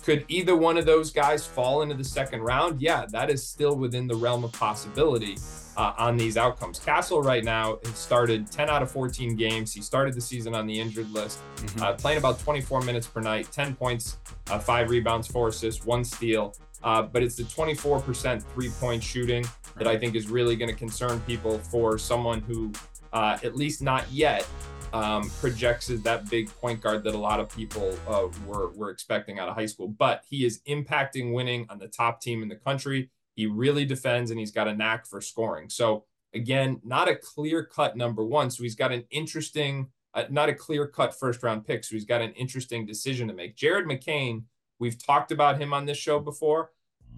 Could 0.05 0.25
either 0.29 0.55
one 0.55 0.77
of 0.77 0.87
those 0.87 1.11
guys 1.11 1.45
fall 1.45 1.83
into 1.83 1.95
the 1.95 2.05
second 2.05 2.43
round? 2.43 2.81
Yeah, 2.81 3.05
that 3.11 3.31
is 3.31 3.47
still 3.47 3.75
within 3.75 4.07
the 4.07 4.15
realm 4.15 4.45
of 4.45 4.53
possibility 4.53 5.37
uh, 5.77 5.93
on 5.99 6.17
these 6.17 6.37
outcomes. 6.37 6.79
Castle 6.79 7.23
right 7.23 7.45
now 7.45 7.79
has 7.85 7.97
started 7.97 8.51
10 8.51 8.71
out 8.71 8.83
of 8.83 8.91
14 8.91 9.35
games. 9.37 9.73
He 9.73 9.81
started 9.81 10.15
the 10.15 10.21
season 10.21 10.55
on 10.55 10.67
the 10.67 10.79
injured 10.79 11.11
list, 11.11 11.41
mm-hmm. 11.57 11.83
uh, 11.83 11.93
playing 11.95 12.19
about 12.19 12.39
24 12.41 12.83
minutes 12.83 13.07
per 13.07 13.21
night, 13.21 13.49
10 13.51 13.75
points, 13.75 14.19
uh, 14.51 14.59
five 14.59 14.91
rebounds, 14.91 15.27
four 15.29 15.49
assists, 15.49 15.85
one 15.85 16.05
steal. 16.05 16.55
Uh, 16.83 17.03
but 17.03 17.23
it's 17.23 17.35
the 17.35 17.43
24% 17.43 18.43
three 18.43 18.71
point 18.81 19.03
shooting 19.03 19.45
that 19.77 19.87
I 19.87 19.99
think 19.99 20.15
is 20.15 20.29
really 20.29 20.57
going 20.57 20.71
to 20.71 20.77
concern 20.77 21.21
people 21.21 21.59
for 21.59 21.99
someone 21.99 22.41
who, 22.41 22.73
uh, 23.13 23.39
at 23.43 23.57
least 23.57 23.83
not 23.83 24.11
yet, 24.11 24.47
um, 24.93 25.31
projects 25.41 25.91
as 25.91 26.03
that 26.03 26.31
big 26.31 26.49
point 26.61 26.81
guard 26.81 27.05
that 27.05 27.15
a 27.15 27.19
lot 27.19 27.41
of 27.41 27.55
people 27.55 27.97
uh, 28.07 28.29
were, 28.47 28.71
were 28.71 28.91
expecting 28.91 29.39
out 29.39 29.49
of 29.49 29.55
high 29.55 29.67
school. 29.67 29.89
But 29.89 30.23
he 30.29 30.45
is 30.45 30.61
impacting 30.69 31.33
winning 31.33 31.67
on 31.69 31.79
the 31.79 31.89
top 31.89 32.21
team 32.21 32.43
in 32.43 32.49
the 32.49 32.57
country. 32.57 33.11
He 33.35 33.47
really 33.47 33.85
defends 33.85 34.31
and 34.31 34.41
he's 34.41 34.51
got 34.51 34.69
a 34.69 34.75
knack 34.75 35.07
for 35.07 35.21
scoring. 35.21 35.69
So 35.69 36.05
again, 36.35 36.81
not 36.85 37.09
a 37.09 37.17
clear 37.17 37.65
cut 37.65 37.97
number 37.97 38.25
one. 38.25 38.51
So 38.51 38.63
he's 38.63 38.75
got 38.75 38.93
an 38.93 39.05
interesting, 39.11 39.89
uh, 40.19 40.25
not 40.31 40.49
a 40.49 40.55
clear 40.55 40.87
cut 40.87 41.19
first 41.19 41.43
round 41.43 41.65
pick. 41.65 41.85
So 41.85 41.95
he's 41.95 42.05
got 42.05 42.21
an 42.21 42.33
interesting 42.33 42.85
decision 42.85 43.29
to 43.29 43.35
make. 43.35 43.57
Jared 43.57 43.87
McCain, 43.87 44.43
we've 44.79 45.03
talked 45.03 45.31
about 45.31 45.61
him 45.61 45.73
on 45.73 45.87
this 45.87 45.99
show 45.99 46.19
before. 46.19 46.73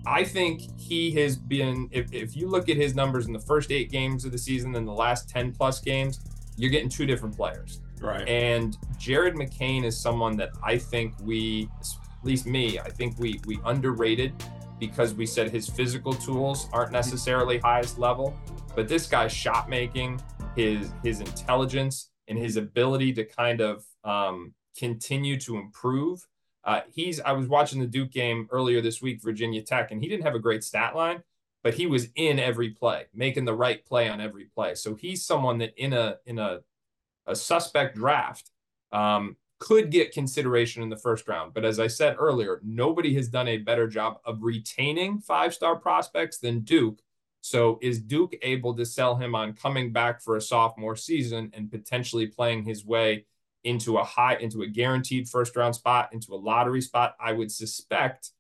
I 0.07 0.25
think 0.25 0.63
he 0.79 1.11
has 1.13 1.37
been, 1.37 1.89
if, 1.91 2.13
if 2.13 2.37
you 2.37 2.49
look 2.49 2.69
at 2.69 2.77
his 2.77 2.95
numbers 2.95 3.27
in 3.27 3.33
the 3.33 3.41
first 3.41 3.71
eight 3.71 3.91
games 3.91 4.25
of 4.25 4.33
the 4.33 4.39
season 4.39 4.75
and 4.75 4.87
the 4.87 4.93
last 4.93 5.29
10 5.29 5.53
plus 5.53 5.81
games, 5.81 6.21
you're 6.57 6.71
getting 6.71 6.89
two 6.89 7.07
different 7.07 7.37
players. 7.37 7.81
Right. 8.01 8.27
And 8.29 8.77
Jared 8.99 9.35
McCain 9.35 9.85
is 9.85 9.99
someone 9.99 10.37
that 10.37 10.51
I 10.63 10.79
think 10.79 11.15
we, 11.23 11.69
at 11.81 12.25
least 12.25 12.47
me, 12.47 12.79
I 12.79 12.89
think 12.89 13.19
we 13.19 13.41
we 13.47 13.59
underrated 13.65 14.33
because 14.79 15.13
we 15.13 15.27
said 15.27 15.51
his 15.51 15.69
physical 15.69 16.15
tools 16.15 16.69
aren't 16.73 16.93
necessarily 16.93 17.59
highest 17.59 17.99
level, 17.99 18.35
but 18.75 18.89
this 18.89 19.07
guy's 19.07 19.33
shot 19.33 19.69
making, 19.69 20.21
his 20.57 20.93
his 21.03 21.21
intelligence, 21.21 22.10
and 22.31 22.39
his 22.39 22.57
ability 22.57 23.13
to 23.13 23.25
kind 23.25 23.61
of 23.61 23.85
um, 24.05 24.55
continue 24.79 25.39
to 25.41 25.59
improve. 25.59 26.27
Uh, 26.65 26.81
he's 26.91 27.21
I 27.21 27.33
was 27.33 27.49
watching 27.49 27.81
the 27.81 27.87
Duke 27.87 28.11
game 28.11 28.49
earlier 28.51 28.81
this 28.81 29.03
week, 29.03 29.23
Virginia 29.23 29.63
Tech, 29.63 29.91
and 29.91 30.01
he 30.01 30.09
didn't 30.09 30.25
have 30.25 30.35
a 30.35 30.39
great 30.39 30.65
stat 30.65 30.95
line, 30.95 31.23
but 31.63 31.75
he 31.75 31.87
was 31.87 32.09
in 32.15 32.39
every 32.39 32.71
play, 32.71 33.07
making 33.13 33.45
the 33.45 33.55
right 33.55 33.85
play 33.85 34.09
on 34.09 34.21
every 34.21 34.45
play. 34.45 34.75
So 34.75 34.95
he's 34.95 35.25
someone 35.25 35.59
that 35.59 35.75
in 35.77 35.93
a 35.93 36.17
in 36.25 36.39
a 36.39 36.61
a 37.27 37.35
suspect 37.37 37.97
draft 37.97 38.51
um, 38.93 39.37
could 39.59 39.91
get 39.91 40.13
consideration 40.13 40.83
in 40.83 40.89
the 40.89 40.97
first 40.97 41.29
round. 41.29 41.53
But 41.53 41.65
as 41.65 41.79
I 41.79 41.87
said 41.87 42.17
earlier, 42.19 42.61
nobody 42.65 43.15
has 43.15 43.29
done 43.29 43.49
a 43.49 43.59
better 43.59 43.87
job 43.87 44.19
of 44.25 44.43
retaining 44.43 45.19
five 45.19 45.53
star 45.53 45.77
prospects 45.77 46.39
than 46.39 46.61
Duke. 46.61 47.01
So 47.41 47.79
is 47.81 48.01
Duke 48.01 48.35
able 48.43 48.75
to 48.77 48.85
sell 48.85 49.17
him 49.17 49.35
on 49.35 49.55
coming 49.55 49.93
back 49.93 50.23
for 50.23 50.37
a 50.37 50.41
sophomore 50.41 50.97
season 50.97 51.51
and 51.55 51.71
potentially 51.71 52.27
playing 52.27 52.65
his 52.65 52.85
way 52.85 53.27
into 53.65 53.99
a 53.99 54.05
high, 54.05 54.37
into 54.37 54.63
a 54.63 54.67
guaranteed 54.67 55.29
first 55.29 55.57
round 55.57 55.75
spot, 55.75 56.11
into 56.13 56.35
a 56.35 56.37
lottery 56.37 56.81
spot? 56.81 57.15
I 57.21 57.33
would 57.33 57.51
suspect 57.51 58.31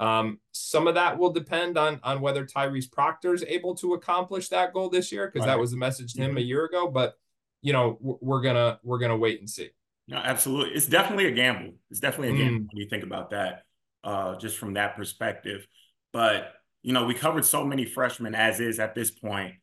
um, 0.00 0.38
some 0.52 0.86
of 0.86 0.94
that 0.94 1.18
will 1.18 1.30
depend 1.30 1.76
on 1.76 2.00
on 2.02 2.20
whether 2.20 2.46
Tyrese 2.46 2.90
Proctor 2.90 3.34
is 3.34 3.44
able 3.46 3.74
to 3.76 3.94
accomplish 3.94 4.48
that 4.48 4.72
goal 4.72 4.88
this 4.88 5.10
year 5.10 5.26
because 5.26 5.46
right. 5.46 5.54
that 5.54 5.58
was 5.58 5.72
the 5.72 5.76
message 5.76 6.14
to 6.14 6.22
him 6.22 6.30
mm-hmm. 6.30 6.38
a 6.38 6.42
year 6.42 6.64
ago. 6.64 6.88
But 6.88 7.14
you 7.62 7.72
know, 7.72 7.98
we're 8.00 8.42
gonna 8.42 8.78
we're 8.82 8.98
gonna 8.98 9.16
wait 9.16 9.40
and 9.40 9.50
see. 9.50 9.70
No, 10.06 10.16
absolutely. 10.16 10.74
It's 10.74 10.86
definitely 10.86 11.26
a 11.26 11.32
gamble. 11.32 11.74
It's 11.90 12.00
definitely 12.00 12.28
a 12.28 12.32
mm. 12.32 12.38
gamble 12.38 12.66
when 12.72 12.82
you 12.82 12.88
think 12.88 13.02
about 13.02 13.30
that, 13.30 13.64
uh, 14.04 14.36
just 14.36 14.56
from 14.56 14.74
that 14.74 14.96
perspective. 14.96 15.66
But 16.12 16.54
you 16.82 16.92
know, 16.92 17.06
we 17.06 17.14
covered 17.14 17.44
so 17.44 17.64
many 17.64 17.84
freshmen 17.84 18.34
as 18.34 18.60
is 18.60 18.78
at 18.78 18.94
this 18.94 19.10
point, 19.10 19.54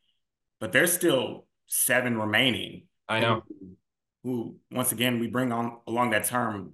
but 0.60 0.72
there's 0.72 0.92
still 0.92 1.46
seven 1.66 2.18
remaining. 2.18 2.84
I 3.08 3.20
know. 3.20 3.42
Who, 3.48 3.76
who 4.22 4.56
once 4.70 4.92
again 4.92 5.18
we 5.18 5.28
bring 5.28 5.52
on 5.52 5.78
along 5.86 6.10
that 6.10 6.24
term 6.24 6.72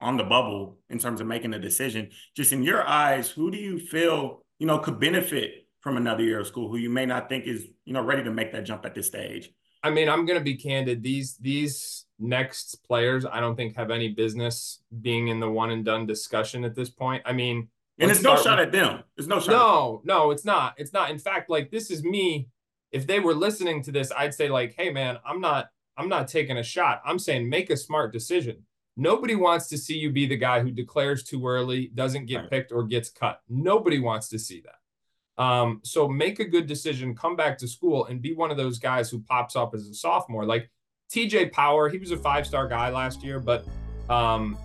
on 0.00 0.16
the 0.16 0.24
bubble 0.24 0.78
in 0.90 0.98
terms 0.98 1.20
of 1.20 1.26
making 1.26 1.54
a 1.54 1.58
decision. 1.58 2.10
Just 2.34 2.52
in 2.52 2.62
your 2.62 2.86
eyes, 2.86 3.30
who 3.30 3.50
do 3.50 3.58
you 3.58 3.78
feel 3.78 4.44
you 4.58 4.66
know 4.66 4.78
could 4.78 5.00
benefit 5.00 5.66
from 5.80 5.96
another 5.96 6.22
year 6.22 6.40
of 6.40 6.46
school? 6.46 6.68
Who 6.68 6.76
you 6.76 6.90
may 6.90 7.06
not 7.06 7.28
think 7.28 7.46
is 7.46 7.66
you 7.84 7.92
know 7.92 8.02
ready 8.02 8.22
to 8.24 8.30
make 8.30 8.52
that 8.52 8.64
jump 8.64 8.84
at 8.84 8.94
this 8.94 9.06
stage? 9.06 9.50
I 9.82 9.90
mean, 9.90 10.08
I'm 10.08 10.26
going 10.26 10.38
to 10.38 10.44
be 10.44 10.56
candid. 10.56 11.02
These 11.02 11.36
these 11.36 12.06
next 12.18 12.84
players, 12.86 13.24
I 13.24 13.40
don't 13.40 13.56
think 13.56 13.76
have 13.76 13.90
any 13.90 14.08
business 14.08 14.82
being 15.00 15.28
in 15.28 15.40
the 15.40 15.50
one 15.50 15.70
and 15.70 15.84
done 15.84 16.06
discussion 16.06 16.64
at 16.64 16.74
this 16.74 16.90
point. 16.90 17.22
I 17.24 17.32
mean, 17.32 17.68
and 17.98 18.10
it's 18.10 18.22
no 18.22 18.36
shot 18.36 18.58
with, 18.58 18.68
at 18.68 18.72
them. 18.72 19.02
It's 19.16 19.26
no 19.26 19.40
shot. 19.40 19.50
No, 19.50 20.02
no, 20.04 20.30
it's 20.30 20.44
not. 20.44 20.74
It's 20.76 20.92
not. 20.92 21.10
In 21.10 21.18
fact, 21.18 21.48
like 21.48 21.70
this 21.70 21.90
is 21.90 22.02
me. 22.02 22.48
If 22.92 23.06
they 23.06 23.20
were 23.20 23.34
listening 23.34 23.82
to 23.84 23.92
this, 23.92 24.12
I'd 24.16 24.34
say 24.34 24.48
like, 24.48 24.74
"Hey, 24.76 24.90
man, 24.90 25.18
I'm 25.24 25.40
not. 25.40 25.70
I'm 25.96 26.08
not 26.08 26.28
taking 26.28 26.58
a 26.58 26.62
shot. 26.62 27.00
I'm 27.04 27.18
saying 27.18 27.48
make 27.48 27.70
a 27.70 27.76
smart 27.76 28.12
decision. 28.12 28.64
Nobody 28.98 29.34
wants 29.34 29.68
to 29.68 29.78
see 29.78 29.96
you 29.96 30.10
be 30.10 30.26
the 30.26 30.36
guy 30.36 30.60
who 30.60 30.70
declares 30.70 31.22
too 31.22 31.46
early, 31.46 31.90
doesn't 31.94 32.26
get 32.26 32.36
right. 32.36 32.50
picked, 32.50 32.72
or 32.72 32.82
gets 32.84 33.10
cut. 33.10 33.42
Nobody 33.48 33.98
wants 33.98 34.28
to 34.30 34.38
see 34.38 34.62
that. 34.62 35.42
Um, 35.42 35.80
so 35.84 36.08
make 36.08 36.40
a 36.40 36.44
good 36.44 36.66
decision, 36.66 37.14
come 37.14 37.36
back 37.36 37.58
to 37.58 37.68
school, 37.68 38.06
and 38.06 38.22
be 38.22 38.34
one 38.34 38.50
of 38.50 38.56
those 38.56 38.78
guys 38.78 39.10
who 39.10 39.20
pops 39.20 39.54
up 39.54 39.74
as 39.74 39.86
a 39.88 39.94
sophomore. 39.94 40.46
Like 40.46 40.70
TJ 41.12 41.52
Power, 41.52 41.88
he 41.90 41.98
was 41.98 42.10
a 42.10 42.16
five 42.16 42.46
star 42.46 42.66
guy 42.68 42.88
last 42.90 43.22
year, 43.22 43.38
but 43.38 43.66
um, 44.08 44.56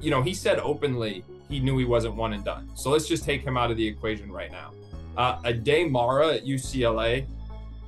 you 0.00 0.10
know, 0.10 0.22
he 0.22 0.32
said 0.32 0.58
openly 0.60 1.24
he 1.48 1.60
knew 1.60 1.78
he 1.78 1.84
wasn't 1.84 2.14
one 2.14 2.32
and 2.32 2.44
done. 2.44 2.68
So 2.74 2.90
let's 2.90 3.06
just 3.06 3.24
take 3.24 3.42
him 3.42 3.56
out 3.56 3.70
of 3.70 3.76
the 3.76 3.86
equation 3.86 4.30
right 4.30 4.50
now. 4.50 4.72
Uh, 5.16 5.40
Aday 5.42 5.90
Mara 5.90 6.34
at 6.34 6.44
UCLA, 6.44 7.26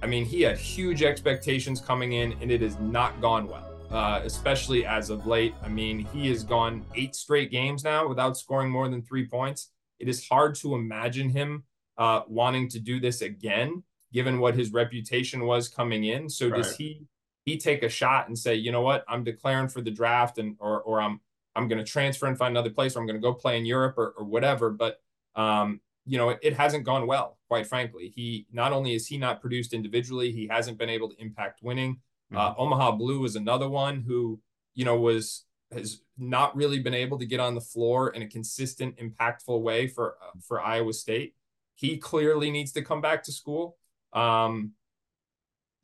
I 0.03 0.07
mean, 0.07 0.25
he 0.25 0.43
had 0.43 0.57
huge 0.57 1.03
expectations 1.03 1.81
coming 1.81 2.13
in, 2.13 2.35
and 2.41 2.51
it 2.51 2.63
has 2.63 2.79
not 2.79 3.21
gone 3.21 3.49
well, 3.49 3.69
uh, 3.91 4.21
especially 4.25 4.87
as 4.87 5.11
of 5.11 5.27
late. 5.27 5.55
I 5.63 5.69
mean, 5.69 6.07
he 6.13 6.29
has 6.29 6.45
gone 6.45 6.85
eight 6.95 7.15
straight 7.15 7.51
games 7.51 7.85
now 7.85 8.09
without 8.09 8.37
scoring 8.37 8.71
more 8.71 8.89
than 8.89 9.03
three 9.03 9.27
points. 9.27 9.71
It 9.99 10.09
is 10.09 10.27
hard 10.29 10.55
to 10.57 10.75
imagine 10.75 11.31
him 11.31 11.65
uh, 11.99 12.23
wanting 12.29 12.69
to 12.71 12.79
do 12.79 13.01
this 13.01 13.23
again, 13.23 13.83
given 14.13 14.39
what 14.39 14.55
his 14.55 14.73
reputation 14.73 15.45
was 15.45 15.69
coming 15.69 16.05
in. 16.05 16.29
So 16.31 16.49
right. 16.49 16.63
does 16.63 16.77
he? 16.77 17.07
he 17.45 17.57
take 17.57 17.83
a 17.83 17.89
shot 17.89 18.29
and 18.29 18.39
say, 18.39 18.55
you 18.55 18.71
know 18.71 18.83
what, 18.83 19.05
I'm 19.09 19.25
declaring 19.25 19.69
for 19.69 19.81
the 19.81 19.91
draft 19.91 20.37
and 20.37 20.57
or 20.61 20.83
or 20.83 21.01
I'm 21.01 21.21
I'm 21.59 21.67
going 21.67 21.85
to 21.85 21.91
transfer 21.91 22.27
and 22.27 22.39
find 22.39 22.53
another 22.53 22.71
place 22.71 22.95
or 22.95 23.01
I'm 23.01 23.07
going 23.07 23.21
to 23.21 23.23
go 23.23 23.35
play 23.35 23.59
in 23.59 23.67
Europe 23.67 23.99
or, 23.99 24.15
or 24.17 24.25
whatever. 24.25 24.71
But 24.71 25.01
um, 25.35 25.81
you 26.07 26.17
know, 26.17 26.31
it, 26.31 26.39
it, 26.41 26.55
hasn't 26.55 26.85
gone 26.85 27.07
well, 27.07 27.37
quite 27.49 27.67
frankly. 27.67 28.13
He 28.15 28.47
not 28.53 28.73
only 28.73 28.95
is 28.95 29.07
he 29.07 29.19
not 29.19 29.41
produced 29.41 29.75
individually, 29.75 30.31
he 30.31 30.47
hasn't 30.47 30.79
been 30.79 30.89
able 30.89 31.11
to 31.11 31.21
impact 31.21 31.63
winning. 31.63 31.97
Mm-hmm. 32.33 32.37
Uh, 32.37 32.55
Omaha 32.57 32.93
Biliew 32.93 33.27
is 33.27 33.37
another 33.37 33.69
one 33.69 34.01
who, 34.01 34.41
you 34.75 34.85
know, 34.85 34.99
was 34.99 35.45
has 35.73 36.01
not 36.17 36.57
really 36.57 36.79
been 36.79 36.95
able 36.95 37.19
to 37.19 37.27
get 37.27 37.41
on 37.41 37.55
the 37.55 37.61
floor 37.61 38.11
in 38.11 38.23
a 38.23 38.29
consistent, 38.29 38.97
impactful 38.97 39.61
way 39.61 39.89
for 39.89 40.17
uh, 40.23 40.39
for 40.41 40.63
Iowa 40.63 40.93
State. 40.93 41.35
He 41.75 41.99
clearly 41.99 42.51
needs 42.51 42.73
to 42.73 42.83
come 42.83 43.01
back 43.01 43.25
to 43.25 43.33
school. 43.33 43.77
Um, 44.13 44.73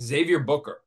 Xavier 0.03 0.39
Booker, 0.39 0.81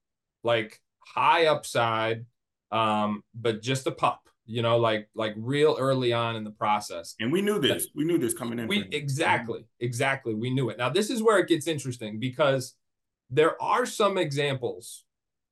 like 0.44 0.82
high 1.00 1.46
upside, 1.46 2.26
um, 2.72 3.24
but 3.34 3.62
just 3.62 3.88
a 3.88 3.92
pup, 3.92 4.30
you 4.48 4.62
know, 4.62 4.78
like 4.78 5.10
like 5.14 5.34
real 5.38 5.76
early 5.80 6.14
on 6.14 6.36
in 6.36 6.44
the 6.44 6.52
process. 6.52 7.16
And 7.20 7.32
we 7.32 7.42
knew 7.42 7.60
this. 7.60 7.88
we 7.96 8.06
knew 8.06 8.18
this 8.18 8.34
coming 8.34 8.60
in. 8.60 8.68
We 8.68 8.88
exactly, 8.92 9.66
exactly. 9.80 10.34
We 10.34 10.50
knew 10.50 10.70
it. 10.70 10.78
Now 10.78 10.90
this 10.90 11.10
is 11.10 11.22
where 11.22 11.38
it 11.40 11.48
gets 11.48 11.68
interesting 11.68 12.20
because 12.20 12.76
there 13.30 13.62
are 13.62 13.86
some 13.86 14.18
examples 14.18 15.04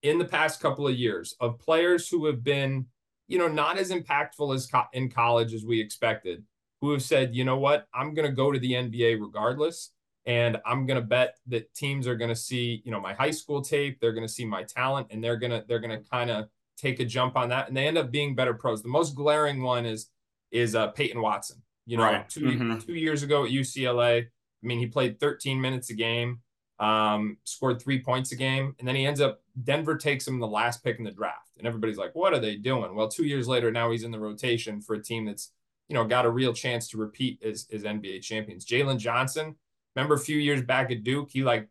in 0.02 0.18
the 0.18 0.26
past 0.26 0.60
couple 0.60 0.88
of 0.88 0.96
years 0.96 1.36
of 1.40 1.60
players 1.60 2.08
who 2.08 2.26
have 2.26 2.44
been, 2.44 2.86
you 3.28 3.38
know, 3.38 3.48
not 3.48 3.78
as 3.78 3.92
impactful 3.92 4.56
as 4.56 4.68
co- 4.68 4.84
in 4.94 5.10
college 5.10 5.54
as 5.54 5.66
we 5.66 5.82
expected, 5.82 6.44
who 6.82 6.92
have 6.92 7.04
said, 7.04 7.36
you 7.36 7.44
know 7.44 7.58
what, 7.58 7.88
I'm 7.94 8.14
going 8.14 8.28
to 8.28 8.34
go 8.34 8.52
to 8.52 8.60
the 8.60 8.74
NBA 8.74 9.20
regardless 9.20 9.92
and 10.26 10.58
i'm 10.66 10.86
going 10.86 11.00
to 11.00 11.06
bet 11.06 11.38
that 11.48 11.74
teams 11.74 12.08
are 12.08 12.16
going 12.16 12.30
to 12.30 12.36
see 12.36 12.82
you 12.84 12.92
know 12.92 13.00
my 13.00 13.14
high 13.14 13.32
school 13.32 13.62
tape 13.62 14.00
they're 14.00 14.14
going 14.14 14.26
to 14.26 14.32
see 14.32 14.46
my 14.46 14.64
talent 14.64 15.08
and 15.12 15.24
they're 15.24 15.38
going 15.38 15.52
to 15.52 15.64
they're 15.68 15.80
going 15.80 15.98
to 15.98 16.10
kind 16.10 16.30
of 16.30 16.46
take 16.78 17.00
a 17.00 17.06
jump 17.06 17.36
on 17.36 17.50
that 17.50 17.68
and 17.68 17.76
they 17.76 17.88
end 17.88 17.98
up 17.98 18.12
being 18.12 18.36
better 18.36 18.54
pros 18.54 18.82
the 18.82 18.90
most 18.90 19.16
glaring 19.16 19.62
one 19.62 19.86
is 19.86 20.10
is 20.52 20.76
uh, 20.76 20.88
peyton 20.90 21.22
watson 21.22 21.62
you 21.86 21.98
know 21.98 22.04
right. 22.04 22.30
2 22.30 22.40
mm-hmm. 22.42 22.80
two 22.80 22.96
years 22.96 23.24
ago 23.24 23.46
at 23.46 23.52
ucla 23.52 24.22
i 24.22 24.28
mean 24.62 24.80
he 24.80 24.88
played 24.88 25.20
13 25.20 25.60
minutes 25.60 25.90
a 25.90 25.94
game 25.94 26.40
um, 26.78 27.38
scored 27.46 27.82
three 27.82 28.02
points 28.02 28.34
a 28.34 28.36
game 28.36 28.76
and 28.80 28.88
then 28.88 28.96
he 28.96 29.06
ends 29.06 29.22
up 29.22 29.40
Denver 29.64 29.98
takes 29.98 30.28
him 30.28 30.40
the 30.40 30.48
last 30.48 30.84
pick 30.84 30.98
in 30.98 31.06
the 31.06 31.12
draft. 31.12 31.52
And 31.58 31.68
everybody's 31.68 31.98
like, 31.98 32.14
what 32.14 32.34
are 32.34 32.40
they 32.40 32.58
doing? 32.58 32.96
Well, 32.96 33.08
two 33.08 33.26
years 33.26 33.48
later, 33.48 33.72
now 33.72 33.92
he's 33.92 34.04
in 34.04 34.12
the 34.12 34.20
rotation 34.20 34.82
for 34.82 34.96
a 34.96 35.02
team 35.02 35.26
that's, 35.26 35.52
you 35.88 35.94
know, 35.94 36.04
got 36.04 36.26
a 36.26 36.30
real 36.30 36.54
chance 36.54 36.90
to 36.90 36.98
repeat 36.98 37.42
as, 37.44 37.68
as 37.72 37.84
NBA 37.84 38.22
champions. 38.22 38.66
Jalen 38.66 38.98
Johnson, 38.98 39.56
remember 39.96 40.16
a 40.16 40.20
few 40.20 40.38
years 40.38 40.62
back 40.62 40.92
at 40.92 41.04
Duke, 41.04 41.30
he 41.32 41.44
like, 41.44 41.70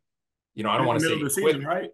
you 0.54 0.62
know, 0.62 0.70
I 0.70 0.78
don't 0.78 0.86
want 0.86 1.00
to 1.00 1.06
say 1.06 1.14
he 1.14 1.20
quit, 1.20 1.32
season, 1.32 1.64
right? 1.64 1.90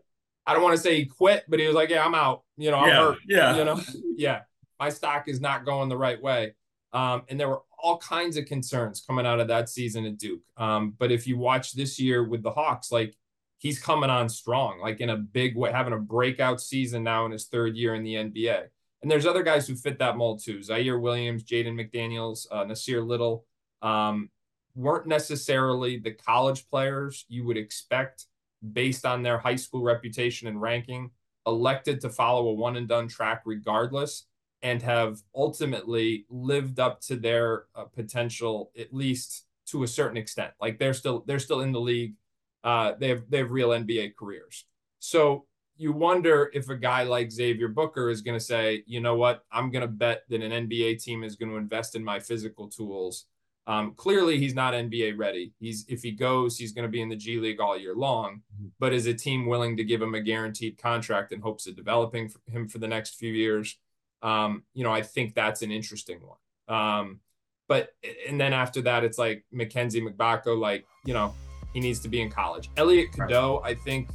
I 0.47 0.55
don't 0.55 0.63
want 0.63 0.77
to 0.77 0.83
say 0.83 0.97
he 0.97 1.07
quit, 1.07 1.45
but 1.49 1.59
he 1.59 1.67
was 1.67 1.75
like, 1.75 1.91
yeah, 1.91 2.05
I'm 2.05 2.15
out. 2.15 2.43
You 2.61 2.71
know, 2.71 2.79
I'm 2.79 2.89
yeah, 2.89 3.01
hurt. 3.01 3.19
Yeah. 3.27 3.57
You 3.57 3.65
know, 3.65 3.81
yeah, 4.17 4.41
my 4.79 4.91
stock 4.91 5.29
is 5.29 5.41
not 5.41 5.65
going 5.65 5.89
the 5.89 5.97
right 5.97 6.21
way. 6.21 6.55
Um, 6.93 7.23
and 7.29 7.39
there 7.39 7.49
were 7.49 7.63
all 7.83 7.99
kinds 7.99 8.37
of 8.37 8.47
concerns 8.47 9.01
coming 9.01 9.27
out 9.27 9.41
of 9.41 9.49
that 9.49 9.69
season 9.69 10.05
at 10.05 10.19
Duke. 10.19 10.43
Um, 10.57 10.95
but 10.99 11.11
if 11.11 11.27
you 11.27 11.39
watch 11.39 11.73
this 11.73 11.99
year 11.99 12.23
with 12.25 12.43
the 12.43 12.51
Hawks, 12.51 12.93
like 12.93 13.17
he's 13.59 13.79
coming 13.79 14.11
on 14.11 14.29
strong, 14.29 14.81
like 14.81 15.01
in 15.01 15.11
a 15.11 15.17
big 15.17 15.57
way, 15.57 15.73
having 15.73 15.93
a 15.93 15.99
breakout 15.99 16.61
season 16.61 17.03
now 17.05 17.27
in 17.27 17.33
his 17.33 17.47
third 17.47 17.77
year 17.77 17.95
in 17.95 18.03
the 18.03 18.15
NBA. 18.15 18.65
And 19.03 19.11
there's 19.11 19.27
other 19.27 19.43
guys 19.43 19.67
who 19.67 19.77
fit 19.77 19.99
that 19.99 20.17
mold 20.17 20.43
too. 20.43 20.59
Ziaire 20.59 21.01
Williams, 21.01 21.45
Jaden 21.45 21.75
McDaniels, 21.75 22.47
uh, 22.51 22.65
Nassir 22.65 23.07
Little 23.07 23.47
um, 23.81 24.29
weren't 24.75 25.07
necessarily 25.07 25.99
the 25.99 26.13
college 26.13 26.69
players 26.69 27.25
you 27.29 27.45
would 27.45 27.57
expect 27.57 28.27
based 28.73 29.07
on 29.07 29.23
their 29.23 29.39
high 29.39 29.57
school 29.57 29.83
reputation 29.83 30.49
and 30.49 30.61
ranking, 30.61 31.11
elected 31.47 32.01
to 32.01 32.11
follow 32.11 32.49
a 32.49 32.53
one 32.53 32.77
and 32.77 32.89
done 32.89 33.09
track 33.09 33.43
regardless 33.45 34.27
and 34.63 34.83
have 34.83 35.21
ultimately 35.35 36.27
lived 36.29 36.79
up 36.79 37.01
to 37.01 37.17
their 37.17 37.65
uh, 37.75 37.85
potential 37.85 38.71
at 38.79 38.93
least 38.93 39.47
to 39.67 39.83
a 39.83 39.89
certain 39.89 40.17
extent. 40.17 40.53
Like 40.61 40.79
they're 40.79 40.95
still 40.95 41.25
they're 41.27 41.39
still 41.39 41.61
in 41.61 41.73
the 41.73 41.81
league. 41.81 42.15
Uh, 42.63 42.93
they 42.99 43.09
have 43.09 43.23
they 43.31 43.39
have 43.39 43.51
real 43.51 43.71
NBA 43.71 44.17
careers. 44.17 44.67
So 44.99 45.47
you 45.77 45.93
wonder 45.93 46.51
if 46.53 46.69
a 46.69 46.77
guy 46.77 47.05
like 47.05 47.33
Xavier 47.33 47.69
Booker 47.69 48.11
is 48.11 48.21
going 48.21 48.39
to 48.39 48.45
say, 48.45 48.85
you 48.87 49.01
know 49.01 49.15
what, 49.15 49.45
I'm 49.51 49.71
going 49.71 49.81
to 49.81 49.89
bet 49.89 50.25
that 50.29 50.43
an 50.43 50.69
NBA 50.69 51.03
team 51.03 51.25
is 51.25 51.37
going 51.37 51.51
to 51.51 51.57
invest 51.57 51.97
in 51.97 52.05
my 52.05 52.21
physical 52.21 52.69
tools. 52.69 53.25
Um, 53.67 53.95
clearly, 53.95 54.39
he's 54.39 54.55
not 54.55 54.75
NBA 54.75 55.17
ready. 55.17 55.53
He's 55.61 55.85
if 55.89 56.03
he 56.03 56.11
goes, 56.11 56.57
he's 56.57 56.73
going 56.73 56.87
to 56.87 56.91
be 56.91 57.03
in 57.03 57.09
the 57.09 57.17
G 57.17 57.39
League 57.39 57.61
all 57.61 57.79
year 57.79 57.95
long. 57.95 58.43
Mm-hmm. 58.55 58.69
But 58.79 58.93
is 58.93 59.07
a 59.07 59.15
team 59.15 59.47
willing 59.47 59.77
to 59.77 59.85
give 59.85 60.03
him 60.03 60.15
a 60.15 60.21
guaranteed 60.21 60.79
contract 60.79 61.33
in 61.33 61.41
hopes 61.41 61.67
of 61.67 61.77
developing 61.77 62.33
him 62.47 62.69
for 62.69 62.79
the 62.79 62.89
next 62.89 63.15
few 63.17 63.33
years? 63.33 63.77
um, 64.23 64.65
you 64.75 64.85
know, 64.85 64.93
I 64.93 65.03
think 65.03 65.35
that's 65.35 65.63
an 65.63 65.71
interesting 65.71 66.21
one. 66.21 66.77
Um, 66.77 67.21
but 67.69 67.95
and 68.29 68.41
then 68.41 68.53
after 68.53 68.83
that, 68.83 69.05
it's 69.05 69.19
like 69.19 69.45
Mackenzie 69.53 70.01
Mgbako, 70.01 70.59
like 70.59 70.85
you 71.05 71.15
know, 71.15 71.35
he 71.73 71.81
needs 71.81 72.01
to 72.01 72.09
be 72.09 72.21
in 72.21 72.31
college. 72.31 72.71
Elliot 72.77 73.13
Cadeau, 73.13 73.61
I 73.65 73.75
think, 73.75 74.09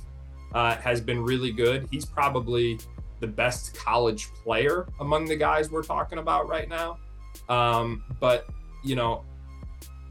uh, 0.54 0.75
has 0.78 1.02
been 1.02 1.24
really 1.24 1.52
good. 1.52 1.88
He's 1.90 2.06
probably 2.06 2.80
the 3.22 3.28
best 3.28 3.75
college 3.75 4.28
player 4.44 4.88
among 5.00 5.25
the 5.25 5.36
guys 5.36 5.72
we're 5.72 5.84
talking 5.84 6.18
about 6.18 6.48
right 6.48 6.68
now. 6.68 6.98
Um, 7.50 8.04
but 8.20 8.48
you 8.84 8.96
know, 8.96 9.24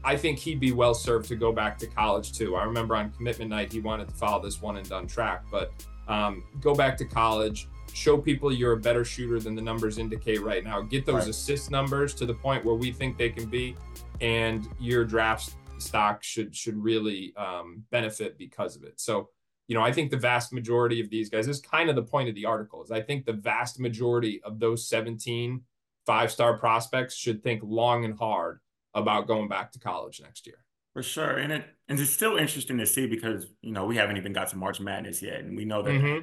I 0.05 0.15
think 0.15 0.37
he'd 0.39 0.59
be 0.59 0.71
well 0.71 0.93
served 0.93 1.27
to 1.29 1.35
go 1.35 1.51
back 1.51 1.77
to 1.79 1.87
college 1.87 2.31
too. 2.31 2.55
I 2.55 2.63
remember 2.63 2.95
on 2.95 3.11
commitment 3.11 3.49
night 3.49 3.73
he 3.73 3.79
wanted 3.79 4.07
to 4.07 4.13
follow 4.13 4.41
this 4.41 4.61
one 4.61 4.77
and 4.77 4.87
done 4.87 5.07
track, 5.07 5.43
but 5.51 5.73
um, 6.07 6.43
go 6.61 6.75
back 6.75 6.95
to 6.97 7.05
college 7.05 7.67
show 7.95 8.17
people 8.17 8.51
you're 8.51 8.73
a 8.73 8.77
better 8.77 9.05
shooter 9.05 9.39
than 9.39 9.55
the 9.55 9.61
numbers 9.61 9.97
indicate 9.97 10.41
right 10.41 10.63
now. 10.63 10.81
Get 10.81 11.05
those 11.05 11.21
right. 11.21 11.29
assist 11.29 11.71
numbers 11.71 12.13
to 12.15 12.25
the 12.25 12.33
point 12.33 12.65
where 12.65 12.75
we 12.75 12.91
think 12.91 13.17
they 13.17 13.29
can 13.29 13.49
be, 13.49 13.75
and 14.19 14.67
your 14.79 15.05
draft 15.05 15.55
stock 15.77 16.21
should 16.21 16.55
should 16.55 16.77
really 16.77 17.33
um, 17.37 17.83
benefit 17.91 18.37
because 18.37 18.75
of 18.75 18.83
it. 18.83 18.99
So, 18.99 19.29
you 19.67 19.75
know, 19.75 19.81
I 19.81 19.93
think 19.93 20.11
the 20.11 20.17
vast 20.17 20.51
majority 20.51 20.99
of 20.99 21.09
these 21.09 21.29
guys 21.29 21.47
this 21.47 21.57
is 21.57 21.61
kind 21.61 21.89
of 21.89 21.95
the 21.95 22.03
point 22.03 22.27
of 22.27 22.35
the 22.35 22.45
article 22.45 22.83
is 22.83 22.91
I 22.91 23.01
think 23.01 23.25
the 23.25 23.33
vast 23.33 23.79
majority 23.79 24.41
of 24.43 24.59
those 24.59 24.87
17 24.87 25.61
five 26.05 26.31
star 26.31 26.57
prospects 26.57 27.15
should 27.15 27.41
think 27.41 27.61
long 27.63 28.05
and 28.05 28.17
hard 28.19 28.59
about 28.95 29.27
going 29.27 29.47
back 29.47 29.71
to 29.73 29.79
college 29.79 30.21
next 30.21 30.47
year. 30.47 30.57
For 30.93 31.03
sure, 31.03 31.37
and 31.37 31.51
it 31.51 31.65
and 31.89 31.99
it's 31.99 32.09
still 32.09 32.37
interesting 32.37 32.77
to 32.77 32.85
see 32.85 33.05
because 33.05 33.45
you 33.61 33.73
know 33.73 33.85
we 33.85 33.97
haven't 33.97 34.15
even 34.15 34.31
got 34.31 34.47
to 34.49 34.57
March 34.57 34.79
Madness 34.79 35.21
yet, 35.21 35.41
and 35.41 35.57
we 35.57 35.65
know 35.65 35.81
that 35.83 35.91
mm-hmm 35.91 36.21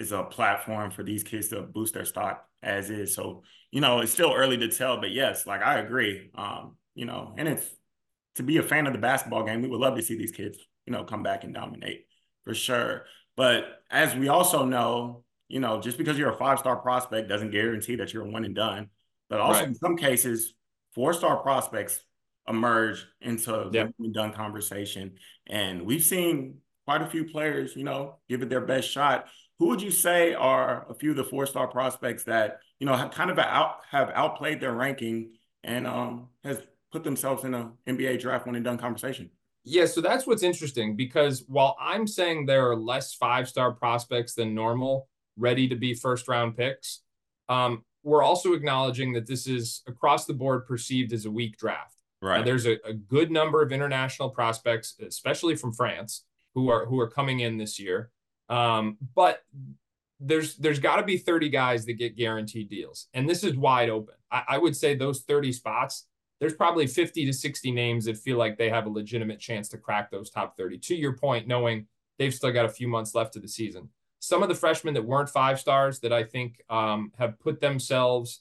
is 0.00 0.12
a 0.12 0.22
platform 0.22 0.90
for 0.90 1.02
these 1.02 1.22
kids 1.22 1.48
to 1.48 1.60
boost 1.60 1.92
their 1.92 2.06
stock 2.06 2.48
as 2.62 2.88
is. 2.88 3.14
So, 3.14 3.42
you 3.70 3.82
know, 3.82 4.00
it's 4.00 4.10
still 4.10 4.32
early 4.32 4.56
to 4.56 4.68
tell, 4.68 4.98
but 4.98 5.10
yes, 5.10 5.46
like 5.46 5.60
I 5.60 5.78
agree. 5.78 6.30
Um, 6.34 6.76
you 6.94 7.04
know, 7.04 7.34
and 7.36 7.46
it's 7.46 7.68
to 8.36 8.42
be 8.42 8.56
a 8.56 8.62
fan 8.62 8.86
of 8.86 8.94
the 8.94 8.98
basketball 8.98 9.44
game, 9.44 9.60
we 9.60 9.68
would 9.68 9.78
love 9.78 9.96
to 9.96 10.02
see 10.02 10.16
these 10.16 10.32
kids, 10.32 10.58
you 10.86 10.92
know, 10.92 11.04
come 11.04 11.22
back 11.22 11.44
and 11.44 11.52
dominate 11.52 12.06
for 12.44 12.54
sure. 12.54 13.04
But 13.36 13.82
as 13.90 14.16
we 14.16 14.28
also 14.28 14.64
know, 14.64 15.22
you 15.48 15.60
know, 15.60 15.82
just 15.82 15.98
because 15.98 16.18
you're 16.18 16.32
a 16.32 16.38
five 16.38 16.58
star 16.58 16.76
prospect 16.76 17.28
doesn't 17.28 17.50
guarantee 17.50 17.96
that 17.96 18.14
you're 18.14 18.24
one 18.24 18.46
and 18.46 18.54
done. 18.54 18.88
But 19.28 19.40
also 19.40 19.60
right. 19.60 19.68
in 19.68 19.74
some 19.74 19.98
cases, 19.98 20.54
four 20.94 21.12
star 21.12 21.36
prospects 21.36 22.02
emerge 22.48 23.06
into 23.20 23.70
yep. 23.72 23.92
the 23.98 24.08
done 24.08 24.32
conversation. 24.32 25.12
And 25.46 25.82
we've 25.82 26.04
seen 26.04 26.58
quite 26.86 27.02
a 27.02 27.06
few 27.06 27.24
players, 27.24 27.76
you 27.76 27.84
know, 27.84 28.16
give 28.28 28.42
it 28.42 28.48
their 28.48 28.60
best 28.60 28.90
shot 28.90 29.28
who 29.60 29.66
would 29.66 29.82
you 29.82 29.90
say 29.90 30.32
are 30.32 30.86
a 30.88 30.94
few 30.94 31.10
of 31.10 31.18
the 31.18 31.24
four 31.24 31.44
star 31.46 31.68
prospects 31.68 32.24
that 32.24 32.60
you 32.80 32.86
know 32.86 32.96
have 32.96 33.10
kind 33.12 33.30
of 33.30 33.38
out 33.38 33.76
have 33.88 34.10
outplayed 34.14 34.58
their 34.58 34.72
ranking 34.72 35.32
and 35.62 35.86
um, 35.86 36.28
has 36.42 36.58
put 36.90 37.04
themselves 37.04 37.44
in 37.44 37.52
a 37.54 37.70
NBA 37.86 38.18
draft 38.20 38.46
one 38.46 38.56
and 38.56 38.64
done 38.64 38.78
conversation? 38.78 39.30
Yeah, 39.62 39.84
so 39.84 40.00
that's 40.00 40.26
what's 40.26 40.42
interesting 40.42 40.96
because 40.96 41.44
while 41.46 41.76
I'm 41.78 42.06
saying 42.06 42.46
there 42.46 42.70
are 42.70 42.74
less 42.74 43.12
five 43.12 43.48
star 43.48 43.72
prospects 43.72 44.34
than 44.34 44.54
normal 44.54 45.08
ready 45.36 45.68
to 45.68 45.76
be 45.76 45.92
first 45.92 46.26
round 46.26 46.56
picks, 46.56 47.02
um, 47.50 47.84
we're 48.02 48.22
also 48.22 48.54
acknowledging 48.54 49.12
that 49.12 49.26
this 49.26 49.46
is 49.46 49.82
across 49.86 50.24
the 50.24 50.32
board 50.32 50.66
perceived 50.66 51.12
as 51.12 51.26
a 51.26 51.30
weak 51.30 51.58
draft. 51.58 51.99
Right. 52.22 52.44
there's 52.44 52.66
a, 52.66 52.76
a 52.84 52.92
good 52.92 53.30
number 53.30 53.62
of 53.62 53.72
international 53.72 54.28
prospects, 54.28 54.94
especially 55.00 55.56
from 55.56 55.72
France, 55.72 56.24
who 56.54 56.68
are 56.68 56.84
who 56.86 57.00
are 57.00 57.08
coming 57.08 57.40
in 57.40 57.56
this 57.56 57.78
year. 57.78 58.10
Um, 58.48 58.98
but 59.14 59.42
there's 60.18 60.56
there's 60.56 60.78
got 60.78 60.96
to 60.96 61.02
be 61.02 61.16
30 61.16 61.48
guys 61.48 61.86
that 61.86 61.94
get 61.94 62.16
guaranteed 62.16 62.68
deals, 62.68 63.08
and 63.14 63.28
this 63.28 63.42
is 63.42 63.56
wide 63.56 63.88
open. 63.88 64.14
I, 64.30 64.42
I 64.48 64.58
would 64.58 64.76
say 64.76 64.94
those 64.94 65.22
30 65.22 65.52
spots. 65.52 66.06
There's 66.40 66.54
probably 66.54 66.86
50 66.86 67.26
to 67.26 67.32
60 67.34 67.70
names 67.70 68.06
that 68.06 68.16
feel 68.16 68.38
like 68.38 68.56
they 68.56 68.70
have 68.70 68.86
a 68.86 68.90
legitimate 68.90 69.40
chance 69.40 69.68
to 69.70 69.76
crack 69.76 70.10
those 70.10 70.30
top 70.30 70.56
30. 70.56 70.78
To 70.78 70.94
your 70.94 71.12
point, 71.12 71.46
knowing 71.46 71.86
they've 72.18 72.32
still 72.32 72.50
got 72.50 72.64
a 72.64 72.70
few 72.70 72.88
months 72.88 73.14
left 73.14 73.36
of 73.36 73.42
the 73.42 73.48
season. 73.48 73.90
Some 74.20 74.42
of 74.42 74.48
the 74.48 74.54
freshmen 74.54 74.94
that 74.94 75.04
weren't 75.04 75.28
five 75.28 75.60
stars 75.60 76.00
that 76.00 76.14
I 76.14 76.24
think 76.24 76.62
um, 76.70 77.12
have 77.18 77.38
put 77.40 77.60
themselves 77.60 78.40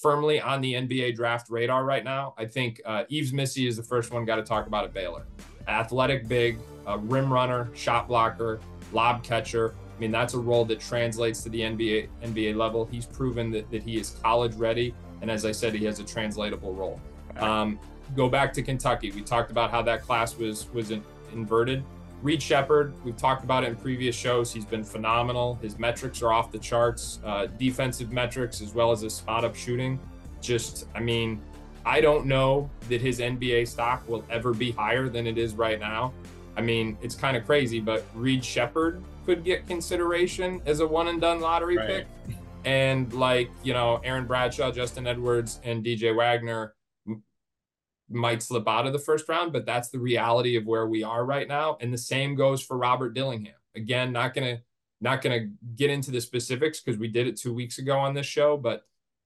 firmly 0.00 0.40
on 0.40 0.60
the 0.60 0.74
NBA 0.74 1.16
draft 1.16 1.50
radar 1.50 1.84
right 1.84 2.04
now. 2.04 2.34
I 2.36 2.44
think 2.44 2.80
uh, 2.84 3.04
Yves 3.08 3.32
Missi 3.32 3.66
is 3.66 3.76
the 3.76 3.82
first 3.82 4.12
one 4.12 4.24
got 4.24 4.36
to 4.36 4.42
talk 4.42 4.66
about 4.66 4.84
at 4.84 4.92
Baylor. 4.92 5.26
Athletic, 5.68 6.28
big, 6.28 6.58
a 6.86 6.98
rim 6.98 7.32
runner, 7.32 7.70
shot 7.74 8.08
blocker, 8.08 8.60
lob 8.92 9.22
catcher. 9.22 9.74
I 9.96 10.00
mean, 10.00 10.10
that's 10.10 10.34
a 10.34 10.38
role 10.38 10.64
that 10.66 10.78
translates 10.78 11.42
to 11.44 11.48
the 11.48 11.60
NBA 11.60 12.08
NBA 12.22 12.54
level. 12.56 12.84
He's 12.84 13.06
proven 13.06 13.50
that, 13.52 13.70
that 13.70 13.82
he 13.82 13.98
is 13.98 14.10
college 14.22 14.54
ready. 14.54 14.94
And 15.22 15.30
as 15.30 15.44
I 15.44 15.52
said, 15.52 15.74
he 15.74 15.84
has 15.86 15.98
a 15.98 16.04
translatable 16.04 16.74
role. 16.74 17.00
Um, 17.38 17.78
go 18.14 18.28
back 18.28 18.52
to 18.54 18.62
Kentucky. 18.62 19.10
We 19.10 19.22
talked 19.22 19.50
about 19.50 19.70
how 19.70 19.82
that 19.82 20.02
class 20.02 20.36
was 20.36 20.68
was 20.72 20.90
in, 20.90 21.02
inverted. 21.32 21.82
Reed 22.22 22.42
Sheppard, 22.42 22.94
we've 23.04 23.16
talked 23.16 23.44
about 23.44 23.64
it 23.64 23.68
in 23.68 23.76
previous 23.76 24.16
shows. 24.16 24.52
He's 24.52 24.64
been 24.64 24.84
phenomenal. 24.84 25.56
His 25.62 25.78
metrics 25.78 26.22
are 26.22 26.32
off 26.32 26.50
the 26.50 26.58
charts, 26.58 27.20
uh, 27.24 27.46
defensive 27.58 28.10
metrics 28.10 28.60
as 28.60 28.74
well 28.74 28.90
as 28.90 29.02
his 29.02 29.14
spot 29.14 29.44
up 29.44 29.54
shooting. 29.54 30.00
Just, 30.40 30.86
I 30.94 31.00
mean, 31.00 31.40
I 31.84 32.00
don't 32.00 32.26
know 32.26 32.70
that 32.88 33.00
his 33.00 33.20
NBA 33.20 33.68
stock 33.68 34.08
will 34.08 34.24
ever 34.30 34.52
be 34.52 34.72
higher 34.72 35.08
than 35.08 35.26
it 35.26 35.38
is 35.38 35.54
right 35.54 35.78
now. 35.78 36.12
I 36.56 36.62
mean, 36.62 36.96
it's 37.02 37.14
kind 37.14 37.36
of 37.36 37.44
crazy, 37.44 37.80
but 37.80 38.04
Reed 38.14 38.44
Sheppard 38.44 39.02
could 39.26 39.44
get 39.44 39.66
consideration 39.66 40.62
as 40.64 40.80
a 40.80 40.86
one 40.86 41.08
and 41.08 41.20
done 41.20 41.40
lottery 41.40 41.76
right. 41.76 41.88
pick. 41.88 42.06
And 42.64 43.12
like, 43.12 43.50
you 43.62 43.74
know, 43.74 44.00
Aaron 44.04 44.26
Bradshaw, 44.26 44.72
Justin 44.72 45.06
Edwards, 45.06 45.60
and 45.64 45.84
DJ 45.84 46.16
Wagner 46.16 46.74
might 48.08 48.42
slip 48.42 48.68
out 48.68 48.86
of 48.86 48.92
the 48.92 48.98
first 48.98 49.28
round, 49.28 49.52
but 49.52 49.66
that's 49.66 49.90
the 49.90 49.98
reality 49.98 50.56
of 50.56 50.64
where 50.64 50.86
we 50.86 51.02
are 51.02 51.24
right 51.24 51.48
now. 51.48 51.76
And 51.80 51.92
the 51.92 51.98
same 51.98 52.34
goes 52.34 52.62
for 52.62 52.76
Robert 52.76 53.14
Dillingham. 53.14 53.54
Again, 53.74 54.12
not 54.12 54.34
gonna 54.34 54.58
not 55.00 55.22
gonna 55.22 55.48
get 55.74 55.90
into 55.90 56.10
the 56.10 56.20
specifics 56.20 56.80
because 56.80 56.98
we 56.98 57.08
did 57.08 57.26
it 57.26 57.38
two 57.38 57.52
weeks 57.52 57.78
ago 57.78 57.98
on 57.98 58.14
this 58.14 58.26
show, 58.26 58.56
but 58.56 58.82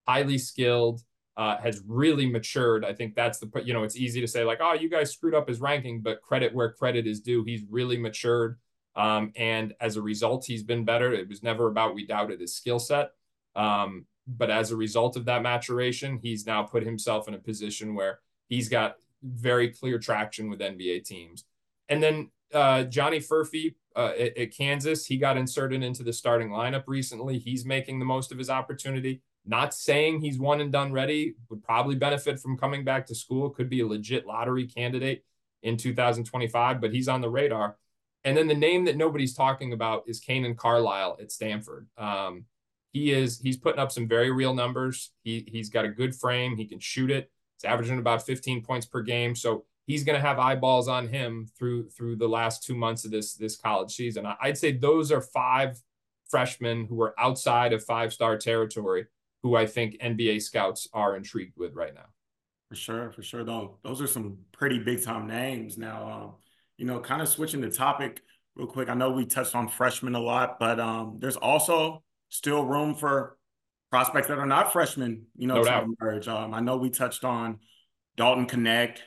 highly 0.06 0.38
skilled, 0.38 1.02
uh, 1.36 1.58
has 1.58 1.82
really 1.86 2.26
matured. 2.26 2.84
I 2.84 2.92
think 2.92 3.14
that's 3.14 3.38
the 3.38 3.50
you 3.64 3.72
know 3.72 3.82
it's 3.82 3.96
easy 3.96 4.20
to 4.20 4.28
say 4.28 4.44
like 4.44 4.58
oh 4.60 4.72
you 4.72 4.88
guys 4.88 5.12
screwed 5.12 5.34
up 5.34 5.48
his 5.48 5.60
ranking, 5.60 6.00
but 6.00 6.22
credit 6.22 6.54
where 6.54 6.72
credit 6.72 7.06
is 7.06 7.20
due. 7.20 7.44
He's 7.44 7.62
really 7.70 7.98
matured, 7.98 8.58
um, 8.96 9.32
and 9.36 9.74
as 9.80 9.96
a 9.96 10.02
result, 10.02 10.44
he's 10.46 10.62
been 10.62 10.84
better. 10.84 11.12
It 11.12 11.28
was 11.28 11.42
never 11.42 11.68
about 11.68 11.94
we 11.94 12.06
doubted 12.06 12.40
his 12.40 12.54
skill 12.54 12.78
set, 12.78 13.10
um, 13.56 14.06
but 14.26 14.50
as 14.50 14.70
a 14.70 14.76
result 14.76 15.16
of 15.16 15.26
that 15.26 15.42
maturation, 15.42 16.18
he's 16.22 16.46
now 16.46 16.62
put 16.62 16.82
himself 16.82 17.28
in 17.28 17.34
a 17.34 17.38
position 17.38 17.94
where 17.94 18.20
he's 18.50 18.68
got 18.68 18.96
very 19.22 19.70
clear 19.70 19.98
traction 19.98 20.50
with 20.50 20.60
NBA 20.60 21.04
teams. 21.04 21.44
And 21.88 22.02
then 22.02 22.30
uh, 22.52 22.84
Johnny 22.84 23.20
Furphy, 23.20 23.74
uh, 23.96 24.12
at, 24.18 24.36
at, 24.36 24.56
Kansas. 24.56 25.06
He 25.06 25.16
got 25.16 25.36
inserted 25.36 25.82
into 25.82 26.02
the 26.02 26.12
starting 26.12 26.50
lineup 26.50 26.84
recently. 26.86 27.38
He's 27.38 27.64
making 27.64 27.98
the 27.98 28.04
most 28.04 28.32
of 28.32 28.38
his 28.38 28.50
opportunity. 28.50 29.20
Not 29.46 29.74
saying 29.74 30.20
he's 30.20 30.38
one 30.38 30.60
and 30.60 30.70
done 30.70 30.92
ready, 30.92 31.34
would 31.48 31.62
probably 31.62 31.96
benefit 31.96 32.38
from 32.38 32.56
coming 32.56 32.84
back 32.84 33.06
to 33.06 33.14
school, 33.14 33.50
could 33.50 33.68
be 33.68 33.80
a 33.80 33.86
legit 33.86 34.26
lottery 34.26 34.66
candidate 34.66 35.24
in 35.62 35.76
2025, 35.76 36.80
but 36.80 36.92
he's 36.92 37.08
on 37.08 37.20
the 37.20 37.28
radar. 37.28 37.76
And 38.22 38.36
then 38.36 38.48
the 38.48 38.54
name 38.54 38.84
that 38.84 38.96
nobody's 38.96 39.34
talking 39.34 39.72
about 39.72 40.04
is 40.06 40.20
Kanaan 40.20 40.56
Carlisle 40.56 41.18
at 41.20 41.32
Stanford. 41.32 41.88
Um, 41.96 42.44
he 42.92 43.12
is 43.12 43.40
he's 43.40 43.56
putting 43.56 43.80
up 43.80 43.92
some 43.92 44.06
very 44.06 44.30
real 44.30 44.52
numbers. 44.52 45.12
He 45.22 45.48
he's 45.50 45.70
got 45.70 45.84
a 45.84 45.88
good 45.88 46.14
frame. 46.14 46.56
He 46.56 46.66
can 46.66 46.80
shoot 46.80 47.10
it. 47.10 47.30
It's 47.60 47.66
averaging 47.66 47.98
about 47.98 48.24
15 48.24 48.62
points 48.62 48.86
per 48.86 49.02
game. 49.02 49.36
So 49.36 49.66
he's 49.86 50.02
going 50.02 50.18
to 50.18 50.26
have 50.26 50.38
eyeballs 50.38 50.88
on 50.88 51.08
him 51.08 51.46
through 51.58 51.90
through 51.90 52.16
the 52.16 52.26
last 52.26 52.64
two 52.64 52.74
months 52.74 53.04
of 53.04 53.10
this 53.10 53.34
this 53.34 53.54
college 53.54 53.92
season. 53.92 54.26
I'd 54.40 54.56
say 54.56 54.72
those 54.72 55.12
are 55.12 55.20
five 55.20 55.78
freshmen 56.30 56.86
who 56.86 57.02
are 57.02 57.14
outside 57.20 57.74
of 57.74 57.84
five 57.84 58.14
star 58.14 58.38
territory 58.38 59.08
who 59.42 59.56
I 59.56 59.66
think 59.66 60.00
NBA 60.00 60.40
scouts 60.40 60.88
are 60.94 61.16
intrigued 61.16 61.58
with 61.58 61.74
right 61.74 61.94
now. 61.94 62.06
For 62.70 62.76
sure, 62.76 63.10
for 63.10 63.22
sure. 63.22 63.44
Though 63.44 63.76
those 63.82 64.00
are 64.00 64.06
some 64.06 64.38
pretty 64.52 64.78
big 64.78 65.02
time 65.02 65.26
names. 65.26 65.76
Now, 65.76 66.08
um, 66.10 66.34
you 66.78 66.86
know, 66.86 66.98
kind 67.00 67.20
of 67.20 67.28
switching 67.28 67.60
the 67.60 67.70
topic 67.70 68.22
real 68.56 68.68
quick. 68.68 68.88
I 68.88 68.94
know 68.94 69.10
we 69.10 69.26
touched 69.26 69.54
on 69.54 69.68
freshmen 69.68 70.14
a 70.14 70.20
lot, 70.20 70.58
but 70.58 70.80
um, 70.80 71.18
there's 71.18 71.36
also 71.36 72.04
still 72.30 72.64
room 72.64 72.94
for 72.94 73.36
prospects 73.90 74.28
that 74.28 74.38
are 74.38 74.46
not 74.46 74.72
freshmen. 74.72 75.26
You 75.36 75.46
know, 75.48 75.56
no 75.56 75.64
to 75.64 75.86
emerge. 76.00 76.28
Um, 76.28 76.54
I 76.54 76.60
know 76.60 76.76
we 76.76 76.90
touched 76.90 77.24
on 77.24 77.58
Dalton 78.16 78.46
Knecht 78.46 78.98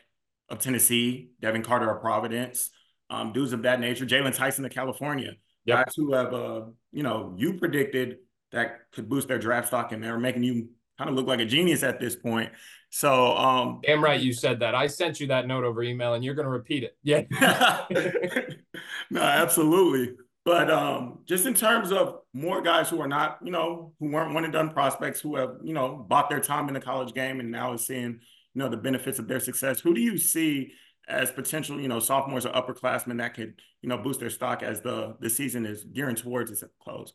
of 0.50 0.60
Tennessee, 0.60 1.32
Devin 1.42 1.64
Carter 1.64 1.90
of 1.90 2.02
Providence, 2.02 2.70
um, 3.10 3.34
dudes 3.34 3.54
of 3.54 3.64
that 3.64 3.80
nature. 3.80 4.06
Jaylon 4.06 4.36
Tyson 4.36 4.66
of 4.66 4.72
California, 4.72 5.34
yep. 5.66 5.86
guys 5.86 5.96
who 5.96 6.14
have, 6.14 6.34
uh, 6.34 6.62
you 6.92 7.04
know, 7.04 7.34
you 7.38 7.54
predicted 7.54 8.18
that 8.52 8.92
could 8.92 9.10
boost 9.10 9.28
their 9.28 9.40
draft 9.40 9.68
stock, 9.68 9.92
and 9.92 10.04
they're 10.04 10.20
making 10.20 10.44
you 10.44 10.70
kind 10.98 11.10
of 11.10 11.16
look 11.16 11.28
like 11.28 11.40
a 11.40 11.46
genius 11.46 11.84
at 11.84 12.00
this 12.00 12.16
point. 12.16 12.52
So, 12.90 13.36
um, 13.36 13.80
damn 13.84 14.04
right 14.04 14.20
you 14.20 14.34
said 14.34 14.60
that. 14.60 14.76
I 14.76 14.86
sent 14.86 15.20
you 15.20 15.28
that 15.28 15.48
note 15.48 15.64
over 15.64 15.82
email, 15.82 16.14
and 16.14 16.24
you're 16.24 16.36
going 16.36 16.46
to 16.46 16.52
repeat 16.52 16.84
it. 16.84 16.96
Yeah. 17.02 17.24
no, 19.10 19.22
absolutely. 19.22 20.16
But 20.46 20.70
um, 20.70 21.20
just 21.26 21.46
in 21.46 21.54
terms 21.54 21.92
of 21.92 22.20
more 22.34 22.62
guys 22.62 22.90
who 22.90 23.00
are 23.00 23.08
not, 23.08 23.40
you 23.44 23.52
know, 23.52 23.94
who 24.00 24.12
weren't 24.12 24.34
one 24.34 24.44
and 24.44 24.52
done 24.52 24.72
prospects, 24.72 25.22
who 25.22 25.38
have, 25.38 25.56
you 25.64 25.74
know, 25.74 26.06
bought 26.10 26.30
their 26.30 26.42
time 26.42 26.68
in 26.68 26.74
the 26.74 26.82
college 26.82 27.14
game 27.14 27.40
and 27.40 27.50
now 27.50 27.74
is 27.74 27.88
seeing, 27.88 28.20
you 28.54 28.60
know, 28.60 28.68
the 28.68 28.76
benefits 28.76 29.20
of 29.20 29.28
their 29.28 29.40
success. 29.40 29.80
Who 29.80 29.94
do 29.94 30.02
you 30.02 30.18
see 30.18 30.74
as 31.08 31.32
potential, 31.32 31.80
you 31.80 31.88
know, 31.88 32.00
sophomores 32.00 32.46
or 32.46 32.52
upperclassmen 32.52 33.20
that 33.20 33.36
could, 33.36 33.54
you 33.82 33.88
know, 33.88 33.98
boost 33.98 34.20
their 34.20 34.30
stock 34.30 34.64
as 34.64 34.82
the 34.82 35.16
the 35.22 35.30
season 35.30 35.66
is 35.66 35.86
gearing 35.86 36.16
towards 36.16 36.52
its 36.52 36.64
close? 36.82 37.14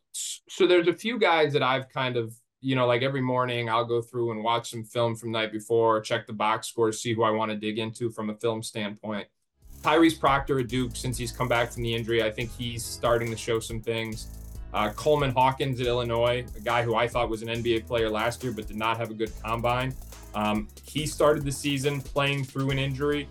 So 0.48 0.66
there's 0.66 0.88
a 0.88 0.94
few 0.94 1.18
guys 1.18 1.52
that 1.52 1.62
I've 1.62 1.90
kind 1.90 2.16
of, 2.16 2.34
you 2.60 2.76
know, 2.76 2.86
like 2.86 3.02
every 3.02 3.20
morning 3.20 3.68
I'll 3.68 3.84
go 3.84 4.00
through 4.00 4.32
and 4.32 4.42
watch 4.42 4.70
some 4.70 4.84
film 4.84 5.16
from 5.16 5.32
night 5.32 5.52
before, 5.52 6.00
check 6.00 6.26
the 6.26 6.32
box 6.32 6.68
score, 6.68 6.92
see 6.92 7.12
who 7.12 7.24
I 7.24 7.30
want 7.30 7.50
to 7.50 7.58
dig 7.58 7.78
into 7.78 8.10
from 8.10 8.30
a 8.30 8.34
film 8.36 8.62
standpoint. 8.62 9.28
Tyrese 9.82 10.18
Proctor 10.18 10.60
at 10.60 10.68
Duke, 10.68 10.94
since 10.94 11.16
he's 11.16 11.32
come 11.32 11.48
back 11.48 11.72
from 11.72 11.82
the 11.82 11.94
injury, 11.94 12.22
I 12.22 12.30
think 12.30 12.50
he's 12.56 12.84
starting 12.84 13.30
to 13.30 13.36
show 13.36 13.60
some 13.60 13.80
things. 13.80 14.28
Uh, 14.74 14.90
Coleman 14.90 15.30
Hawkins 15.30 15.80
at 15.80 15.86
Illinois, 15.86 16.44
a 16.56 16.60
guy 16.60 16.82
who 16.82 16.94
I 16.94 17.08
thought 17.08 17.28
was 17.28 17.42
an 17.42 17.48
NBA 17.48 17.86
player 17.86 18.10
last 18.10 18.42
year 18.42 18.52
but 18.52 18.66
did 18.66 18.76
not 18.76 18.98
have 18.98 19.10
a 19.10 19.14
good 19.14 19.32
combine. 19.42 19.94
Um, 20.34 20.68
he 20.84 21.06
started 21.06 21.44
the 21.44 21.52
season 21.52 22.00
playing 22.00 22.44
through 22.44 22.70
an 22.70 22.78
injury, 22.78 23.28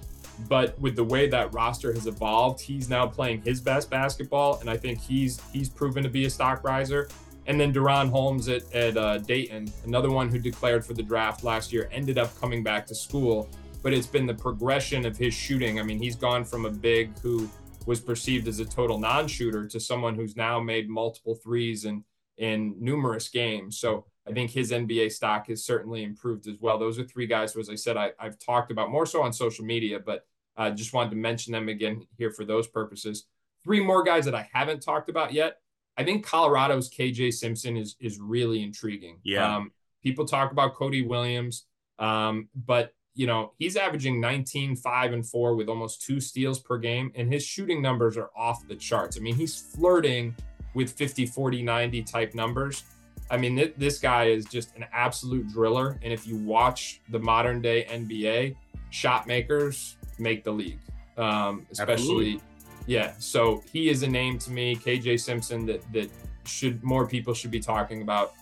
but 0.47 0.79
with 0.79 0.95
the 0.95 1.03
way 1.03 1.27
that 1.29 1.53
roster 1.53 1.93
has 1.93 2.07
evolved, 2.07 2.60
he's 2.60 2.89
now 2.89 3.05
playing 3.05 3.41
his 3.41 3.62
best 3.62 3.89
basketball, 3.89 4.60
and 4.62 4.69
I 4.69 4.77
think 4.77 4.99
he's 4.99 5.41
he's 5.51 5.69
proven 5.69 6.03
to 6.03 6.10
be 6.10 6.25
a 6.25 6.29
stock 6.29 6.63
riser. 6.63 7.07
And 7.45 7.57
then 7.57 7.73
DaRon 7.73 8.10
Holmes 8.10 8.49
at, 8.49 8.69
at 8.73 8.97
uh, 8.97 9.19
Dayton, 9.19 9.71
another 9.86 10.12
one 10.12 10.29
who 10.29 10.38
declared 10.38 10.86
for 10.86 10.93
the 10.93 11.03
draft 11.03 11.45
last 11.45 11.71
year, 11.71 11.88
ended 11.93 12.17
up 12.17 12.38
coming 12.41 12.62
back 12.62 12.86
to 12.88 12.95
school 12.95 13.49
but 13.88 13.93
it's 13.93 14.06
been 14.06 14.26
the 14.26 14.34
progression 14.34 15.06
of 15.06 15.15
his 15.15 15.34
shooting. 15.34 15.80
I 15.80 15.84
mean, 15.84 15.97
he's 15.97 16.17
gone 16.17 16.43
from 16.43 16.65
a 16.65 16.69
big 16.69 17.17
who 17.19 17.50
was 17.86 18.02
perceived 18.02 18.50
as 18.50 18.60
a 18.60 18.65
total 18.65 19.00
non-shooter 19.00 19.65
to 19.65 19.80
someone 19.80 20.13
who's 20.13 20.36
now 20.36 20.60
made 20.60 20.89
multiple 20.89 21.36
threes 21.36 21.86
in 21.86 22.04
in 22.38 22.76
numerous 22.82 23.30
games. 23.30 23.80
So 23.80 24.04
I 24.28 24.34
think 24.34 24.52
his 24.52 24.73
NBA 24.73 25.13
stock 25.13 25.47
has 25.47 25.63
certainly 25.63 26.04
improved 26.04 26.50
as 26.50 26.58
well. 26.60 26.78
Those 26.78 27.00
are 27.00 27.06
three 27.06 27.28
guys 27.28 27.54
who, 27.54 27.62
as 27.62 27.69
I 27.69 27.76
said, 27.76 27.95
I, 27.95 28.12
have 28.19 28.38
talked 28.39 28.73
about 28.73 28.91
more 28.91 29.06
so 29.06 29.21
on 29.21 29.32
social 29.32 29.63
media, 29.63 30.02
but 30.06 30.28
I 30.58 30.67
uh, 30.67 30.71
just 30.71 30.91
wanted 30.91 31.12
to 31.12 31.15
mention 31.15 31.54
them 31.54 31.69
again 31.69 32.06
here 32.17 32.32
for 32.32 32.43
those 32.43 32.67
purposes. 32.67 33.28
Three 33.63 33.80
more 33.80 34.04
guys 34.04 34.26
that 34.26 34.36
I 34.36 34.50
haven't 34.52 34.82
talked 34.82 35.10
about 35.10 35.32
yet. 35.32 35.62
I 35.95 36.04
think 36.04 36.26
Colorado's 36.26 36.89
KJ 36.89 37.36
Simpson 37.36 37.78
is 37.78 37.95
is 38.02 38.19
really 38.19 38.63
intriguing. 38.63 39.19
Yeah. 39.23 39.56
Um, 39.56 39.71
people 40.04 40.26
talk 40.26 40.52
about 40.52 40.76
Cody 40.76 41.04
Williams, 41.04 41.67
um, 42.00 42.50
but 42.54 42.91
you 43.17 43.25
know, 43.25 43.51
he's 43.58 43.75
averaging 43.75 44.21
19, 44.21 44.75
5, 44.75 45.13
and 45.13 45.27
4 45.27 45.56
with 45.56 45.69
almost 45.69 46.03
two 46.03 46.21
steals 46.21 46.60
per 46.60 46.77
game, 46.77 47.12
and 47.15 47.34
his 47.34 47.43
shooting 47.43 47.82
numbers 47.82 48.15
are 48.15 48.30
off 48.38 48.65
the 48.67 48.75
charts. 48.75 49.17
I 49.17 49.21
mean, 49.21 49.34
he's 49.34 49.60
flirting 49.60 50.36
with 50.75 50.91
50, 50.91 51.25
40, 51.25 51.63
90 51.63 52.03
type 52.03 52.36
numbers. 52.36 52.84
I 53.32 53.38
mean, 53.38 53.56
th- 53.56 53.73
this 53.75 53.97
guy 53.97 54.25
is 54.25 54.45
just 54.45 54.75
an 54.75 54.86
absolute 54.93 55.47
driller. 55.49 55.97
And 56.03 56.13
if 56.13 56.27
you 56.27 56.38
watch 56.38 57.01
the 57.10 57.17
modern 57.17 57.60
day 57.60 57.88
NBA, 57.89 58.56
shot 58.91 59.25
makers 59.25 59.97
make 60.19 60.43
the 60.43 60.51
league, 60.51 60.80
um, 61.17 61.65
especially. 61.71 61.93
Absolutely. 61.93 62.41
Yeah. 62.86 63.13
So 63.17 63.63
he 63.73 63.89
is 63.89 64.03
a 64.03 64.08
name 64.08 64.38
to 64.39 64.51
me, 64.51 64.75
KJ 64.75 65.19
Simpson, 65.19 65.65
that, 65.65 65.91
that 65.91 66.12
should 66.45 66.84
more 66.84 67.08
people 67.08 67.34
should 67.34 67.51
be 67.51 67.60
talking 67.60 68.03
about. 68.03 68.36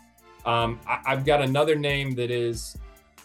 Um, 0.45 0.81
I, 0.85 0.99
I've 1.05 1.25
got 1.25 1.41
another 1.41 1.77
name 1.77 2.13
that 2.15 2.29
is 2.29 2.77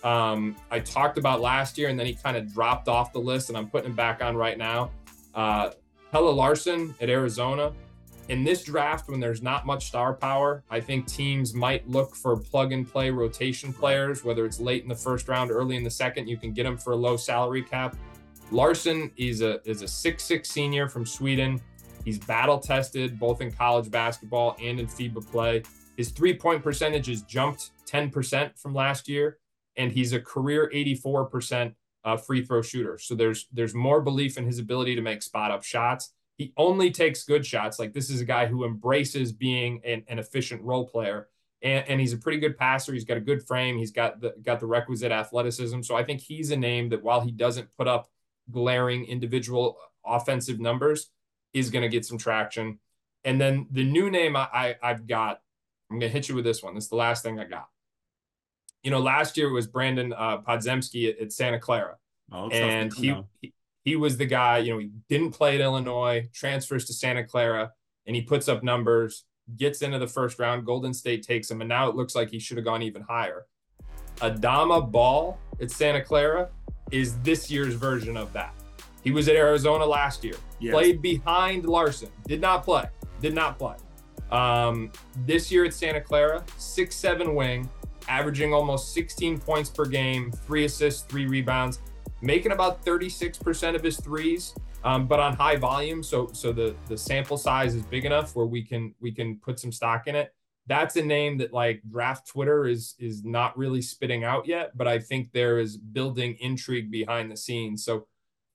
um, 0.03 0.57
I 0.71 0.81
talked 0.81 1.19
about 1.19 1.41
last 1.41 1.77
year, 1.77 1.89
and 1.89 1.99
then 1.99 2.07
he 2.07 2.15
kind 2.15 2.37
of 2.37 2.53
dropped 2.53 2.89
off 2.89 3.13
the 3.13 3.19
list, 3.19 3.49
and 3.49 3.59
I'm 3.59 3.69
putting 3.69 3.91
him 3.91 3.97
back 3.97 4.23
on 4.23 4.37
right 4.37 4.57
now. 4.57 4.91
Uh, 5.35 5.71
Pelle 6.11 6.33
Larsson 6.33 6.95
at 7.01 7.09
Arizona. 7.09 7.73
In 8.29 8.45
this 8.45 8.63
draft, 8.63 9.09
when 9.09 9.19
there's 9.19 9.43
not 9.43 9.67
much 9.67 9.87
star 9.87 10.15
power, 10.15 10.63
I 10.71 10.81
think 10.81 11.07
teams 11.07 11.53
might 11.53 11.89
look 11.89 12.15
for 12.15 12.37
plug 12.37 12.73
and 12.73 12.89
play 12.89 13.11
rotation 13.11 13.73
players, 13.73 14.25
whether 14.25 14.45
it's 14.47 14.61
late 14.61 14.85
in 14.85 14.89
the 14.89 14.95
first 14.95 15.29
round, 15.29 15.51
early 15.51 15.77
in 15.77 15.83
the 15.83 15.91
second. 15.91 16.29
You 16.29 16.37
can 16.37 16.53
get 16.53 16.63
them 16.63 16.79
for 16.79 16.93
a 16.93 16.97
low 16.97 17.17
salary 17.17 17.63
cap. 17.63 17.97
Larsson 18.53 19.11
is 19.17 19.43
a 19.43 19.61
is 19.69 19.83
a 19.83 19.89
six 19.89 20.23
six 20.23 20.49
senior 20.49 20.89
from 20.89 21.05
Sweden. 21.05 21.61
He's 22.05 22.19
battle 22.19 22.59
tested 22.59 23.19
both 23.19 23.41
in 23.41 23.51
college 23.51 23.91
basketball 23.91 24.57
and 24.61 24.79
in 24.79 24.87
FIBA 24.87 25.29
play. 25.31 25.63
His 25.97 26.11
three 26.11 26.35
point 26.35 26.63
percentage 26.63 27.09
has 27.09 27.23
jumped 27.23 27.71
10% 27.87 28.59
from 28.59 28.75
last 28.75 29.09
year 29.09 29.39
and 29.77 29.93
he's 29.93 30.13
a 30.13 30.21
career 30.21 30.71
84% 30.75 31.75
uh, 32.05 32.17
free 32.17 32.45
throw 32.45 32.63
shooter. 32.63 32.99
So 32.99 33.15
there's 33.15 33.47
there's 33.53 33.75
more 33.75 34.01
belief 34.01 34.39
in 34.39 34.47
his 34.47 34.59
ability 34.59 34.97
to 34.97 35.03
make 35.03 35.23
spot 35.23 35.51
up 35.51 35.63
shots. 35.63 36.13
He 36.37 36.53
only 36.57 36.91
takes 36.91 37.25
good 37.25 37.45
shots. 37.45 37.79
Like 37.79 37.93
this 37.93 38.09
is 38.09 38.21
a 38.21 38.25
guy 38.25 38.47
who 38.47 38.65
embraces 38.65 39.33
being 39.33 39.81
an, 39.85 40.05
an 40.09 40.19
efficient 40.19 40.63
role 40.63 40.87
player. 40.87 41.29
And, 41.63 41.87
and, 41.89 42.01
he's 42.01 42.15
a 42.15 42.17
pretty 42.17 42.39
good 42.39 42.57
passer. 42.57 42.95
He's 42.95 43.05
got 43.05 43.19
a 43.19 43.21
good 43.21 43.47
frame. 43.47 43.77
He's 43.77 43.91
got 43.91 44.19
the 44.19 44.35
got 44.43 44.61
the 44.61 44.67
requisite 44.67 45.13
athleticism. 45.13 45.83
So 45.83 45.95
I 45.95 46.03
think 46.03 46.23
he's 46.23 46.51
a 46.51 46.57
name 46.57 46.89
that 46.89 47.03
while 47.03 47.21
he 47.21 47.31
doesn't 47.31 47.69
put 47.77 47.87
up 47.87 48.09
glaring 48.51 49.05
individual 49.05 49.77
offensive 50.07 50.59
numbers, 50.59 51.11
is 51.53 51.71
going 51.71 51.83
to 51.83 51.89
get 51.89 52.05
some 52.05 52.19
traction. 52.19 52.79
And 53.25 53.41
then 53.41 53.67
the 53.71 53.85
new 53.85 54.11
name 54.11 54.37
I, 54.37 54.77
I 54.83 54.89
have 54.89 55.07
got, 55.07 55.43
I'm 55.91 55.99
going 55.99 56.11
to 56.11 56.13
hit 56.13 56.29
you 56.29 56.35
with 56.35 56.45
this 56.45 56.63
one. 56.63 56.75
This 56.75 56.85
is 56.85 56.91
the 56.91 56.97
last 56.97 57.23
thing 57.23 57.39
I 57.39 57.45
got 57.45 57.69
you 58.83 58.91
know, 58.91 59.01
last 59.01 59.37
year 59.37 59.49
it 59.49 59.53
was 59.53 59.69
Brandin 59.69 60.13
uh, 60.17 60.39
Podziemski 60.39 61.11
at, 61.11 61.19
at 61.19 61.33
Santa 61.33 61.59
Clara, 61.59 61.97
oh, 62.33 62.49
and 62.51 62.93
he, 62.93 63.15
he, 63.41 63.53
he 63.85 63.97
was 63.97 64.17
the 64.17 64.27
guy. 64.27 64.59
You 64.59 64.73
know, 64.73 64.79
he 64.79 64.91
didn't 65.09 65.33
play 65.33 65.55
at 65.55 65.61
Illinois, 65.61 66.29
transfers 66.33 66.85
to 66.87 66.93
Santa 66.93 67.25
Clara, 67.25 67.73
and 68.07 68.17
he 68.17 68.23
puts 68.23 68.49
up 68.49 68.63
numbers, 68.63 69.25
gets 69.57 69.83
into 69.83 69.99
the 69.99 70.07
first 70.07 70.39
round. 70.39 70.65
Golden 70.65 70.95
State 70.95 71.23
takes 71.27 71.51
him, 71.51 71.61
and 71.61 71.69
now 71.69 71.89
it 71.89 71.95
looks 71.95 72.15
like 72.15 72.31
he 72.31 72.39
should 72.39 72.57
have 72.57 72.65
gone 72.65 72.83
even 72.83 73.03
higher. 73.03 73.47
Adama 74.17 74.91
Bal 74.91 75.39
at 75.61 75.71
Santa 75.71 76.03
Clara 76.03 76.49
is 76.91 77.19
this 77.19 77.51
year's 77.51 77.75
version 77.75 78.17
of 78.17 78.33
that. 78.33 78.55
He 79.03 79.11
was 79.11 79.29
at 79.29 79.37
Arizona 79.37 79.87
last 79.87 80.25
year, 80.25 80.35
yes. 80.59 80.73
played 80.73 81.01
behind 81.01 81.65
Larsson, 81.65 82.11
did 82.27 82.41
not 82.41 82.65
play, 82.65 82.85
did 83.23 83.35
not 83.35 83.59
play. 83.59 83.77
Um, 84.31 84.93
this 85.25 85.51
year 85.51 85.65
at 85.65 85.75
Santa 85.75 86.01
Clara, 86.01 86.45
six 86.59 86.95
seven 86.95 87.35
wing, 87.35 87.69
averaging 88.09 88.53
almost 88.53 88.93
16 88.95 89.39
points 89.39 89.71
per 89.71 89.85
game, 89.85 90.33
three 90.33 90.65
assists, 90.65 91.03
three 91.03 91.27
rebounds, 91.27 91.81
making 92.21 92.53
about 92.53 92.85
36% 92.85 93.75
of 93.75 93.83
his 93.83 93.99
threes, 93.99 94.55
um, 94.85 95.07
but 95.07 95.21
on 95.21 95.35
high 95.35 95.57
volume. 95.57 96.03
So 96.03 96.29
so 96.33 96.53
the 96.53 96.75
the 96.89 96.97
sample 96.97 97.37
size 97.37 97.75
is 97.75 97.83
big 97.83 98.05
enough 98.05 98.35
where 98.35 98.47
we 98.47 98.63
can 98.63 98.95
we 99.01 99.13
can 99.13 99.37
put 99.37 99.59
some 99.59 99.73
stock 99.73 100.07
in 100.07 100.15
it. 100.15 100.33
That's 100.67 100.97
a 100.97 101.03
name 101.03 101.39
that 101.39 101.53
like 101.53 101.83
draft 101.91 102.29
Twitter 102.29 102.67
is 102.67 102.95
is 102.99 103.25
not 103.25 103.57
really 103.57 103.83
spitting 103.83 104.25
out 104.25 104.47
yet, 104.47 104.77
but 104.77 104.87
I 104.87 104.99
think 104.99 105.33
there 105.33 105.59
is 105.59 105.77
building 105.77 106.37
intrigue 106.41 106.91
behind 106.91 107.31
the 107.31 107.37
scenes. 107.37 107.85
So 107.85 108.07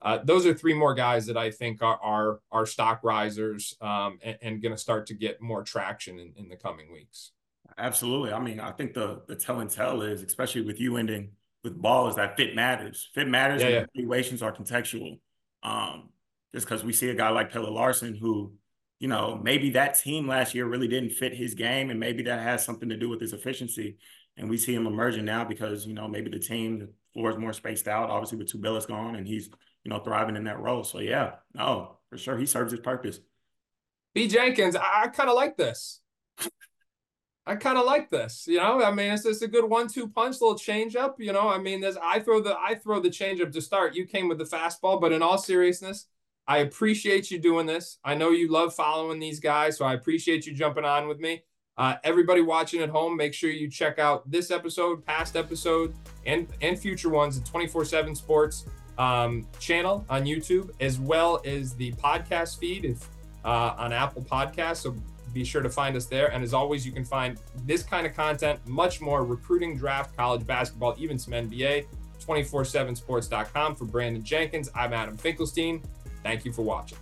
uh, 0.01 0.19
those 0.23 0.45
are 0.45 0.53
three 0.53 0.73
more 0.73 0.93
guys 0.93 1.25
that 1.25 1.37
I 1.37 1.51
think 1.51 1.81
are 1.81 1.99
are, 2.01 2.39
are 2.51 2.65
stock 2.65 3.01
risers 3.03 3.75
um, 3.81 4.19
and, 4.23 4.37
and 4.41 4.61
going 4.61 4.73
to 4.73 4.81
start 4.81 5.07
to 5.07 5.13
get 5.13 5.41
more 5.41 5.63
traction 5.63 6.19
in, 6.19 6.33
in 6.37 6.49
the 6.49 6.55
coming 6.55 6.91
weeks. 6.91 7.31
Absolutely. 7.77 8.31
I 8.31 8.39
mean, 8.39 8.59
I 8.59 8.71
think 8.71 8.93
the 8.93 9.21
the 9.27 9.35
tell 9.35 9.59
and 9.59 9.69
tell 9.69 10.01
is, 10.01 10.23
especially 10.23 10.61
with 10.61 10.79
you 10.79 10.97
ending 10.97 11.31
with 11.63 11.81
Bal, 11.81 12.07
is 12.07 12.15
that 12.15 12.37
fit 12.37 12.55
matters. 12.55 13.09
Fit 13.13 13.27
matters. 13.27 13.61
Yeah, 13.61 13.67
and 13.67 13.75
yeah. 13.93 14.01
Evaluations 14.03 14.41
are 14.41 14.53
contextual. 14.53 15.19
Um, 15.63 16.09
just 16.53 16.65
because 16.67 16.83
we 16.83 16.93
see 16.93 17.09
a 17.09 17.15
guy 17.15 17.29
like 17.29 17.51
Pelle 17.51 17.69
Larsson, 17.73 18.15
who, 18.15 18.53
you 18.99 19.09
know, 19.09 19.37
maybe 19.43 19.71
that 19.71 19.99
team 19.99 20.25
last 20.27 20.55
year 20.55 20.65
really 20.65 20.87
didn't 20.87 21.09
fit 21.09 21.33
his 21.35 21.53
game, 21.53 21.89
and 21.89 21.99
maybe 21.99 22.23
that 22.23 22.39
has 22.39 22.63
something 22.63 22.87
to 22.89 22.97
do 22.97 23.09
with 23.09 23.19
his 23.19 23.33
efficiency. 23.33 23.97
And 24.37 24.49
we 24.49 24.57
see 24.57 24.73
him 24.73 24.87
emerging 24.87 25.25
now 25.25 25.43
because 25.43 25.85
you 25.85 25.93
know 25.93 26.07
maybe 26.07 26.29
the 26.29 26.39
team 26.39 26.79
the 26.79 26.89
floor 27.13 27.29
is 27.29 27.37
more 27.37 27.53
spaced 27.53 27.89
out. 27.89 28.09
Obviously, 28.09 28.37
with 28.37 28.51
Tubelis 28.51 28.87
gone, 28.87 29.15
and 29.15 29.27
he's 29.27 29.49
you 29.83 29.89
know 29.89 29.99
thriving 29.99 30.37
in 30.37 30.45
that 30.45 30.59
role. 30.59 30.85
So 30.85 30.99
yeah, 30.99 31.35
no, 31.53 31.97
for 32.09 32.17
sure, 32.17 32.37
he 32.37 32.45
serves 32.45 32.71
his 32.71 32.81
purpose. 32.81 33.19
B 34.13 34.29
Jenkins, 34.29 34.77
I, 34.77 35.03
I 35.03 35.07
kind 35.07 35.29
of 35.29 35.35
like 35.35 35.57
this. 35.57 35.99
I 37.47 37.55
kind 37.55 37.77
of 37.77 37.85
like 37.85 38.09
this. 38.09 38.45
You 38.47 38.57
know, 38.57 38.81
I 38.81 38.91
mean, 38.91 39.11
it's 39.11 39.23
just 39.23 39.43
a 39.43 39.47
good 39.47 39.65
one-two 39.65 40.07
punch, 40.09 40.41
little 40.41 40.57
change 40.57 40.95
up. 40.95 41.19
You 41.19 41.31
know, 41.31 41.47
I 41.47 41.59
mean, 41.59 41.79
there's 41.81 41.97
I 41.97 42.19
throw 42.19 42.41
the 42.41 42.57
I 42.57 42.75
throw 42.75 42.99
the 42.99 43.09
change 43.09 43.39
up 43.41 43.51
to 43.51 43.61
start. 43.61 43.95
You 43.95 44.05
came 44.05 44.27
with 44.27 44.39
the 44.39 44.45
fastball, 44.45 44.99
but 44.99 45.11
in 45.11 45.21
all 45.21 45.37
seriousness, 45.37 46.07
I 46.47 46.59
appreciate 46.59 47.29
you 47.29 47.39
doing 47.39 47.65
this. 47.65 47.99
I 48.03 48.15
know 48.15 48.31
you 48.31 48.51
love 48.51 48.73
following 48.73 49.19
these 49.19 49.39
guys, 49.39 49.77
so 49.77 49.85
I 49.85 49.93
appreciate 49.93 50.45
you 50.45 50.53
jumping 50.53 50.85
on 50.85 51.07
with 51.07 51.19
me. 51.19 51.43
Uh, 51.77 51.95
everybody 52.03 52.41
watching 52.41 52.81
at 52.81 52.89
home, 52.89 53.17
make 53.17 53.33
sure 53.33 53.49
you 53.49 53.69
check 53.69 53.99
out 53.99 54.29
this 54.29 54.49
episode, 54.49 55.05
past 55.05 55.35
episode, 55.35 55.93
and 56.25 56.47
and 56.61 56.79
future 56.79 57.09
ones 57.09 57.37
at 57.37 57.43
24/7 57.45 58.15
Sports 58.15 58.65
um, 58.97 59.45
channel 59.59 60.05
on 60.09 60.23
YouTube, 60.23 60.69
as 60.79 60.99
well 60.99 61.41
as 61.45 61.75
the 61.75 61.91
podcast 61.93 62.57
feed 62.59 62.85
if 62.85 63.07
uh, 63.43 63.75
on 63.77 63.93
Apple 63.93 64.23
Podcasts. 64.23 64.77
So 64.77 64.95
be 65.35 65.43
sure 65.43 65.61
to 65.61 65.69
find 65.69 65.95
us 65.95 66.05
there. 66.05 66.31
And 66.31 66.43
as 66.43 66.53
always, 66.53 66.85
you 66.85 66.93
can 66.93 67.05
find 67.05 67.37
this 67.65 67.83
kind 67.83 68.07
of 68.07 68.15
content, 68.15 68.59
much 68.65 69.01
more 69.01 69.23
recruiting, 69.23 69.77
draft, 69.77 70.15
college 70.15 70.47
basketball, 70.47 70.95
even 70.97 71.19
some 71.19 71.33
NBA, 71.33 71.85
247sports.com. 72.25 73.75
For 73.75 73.85
Brandon 73.85 74.23
Jenkins, 74.23 74.69
I'm 74.73 74.93
Adam 74.93 75.17
Finkelstein. 75.17 75.83
Thank 76.23 76.45
you 76.45 76.53
for 76.53 76.63
watching. 76.63 76.97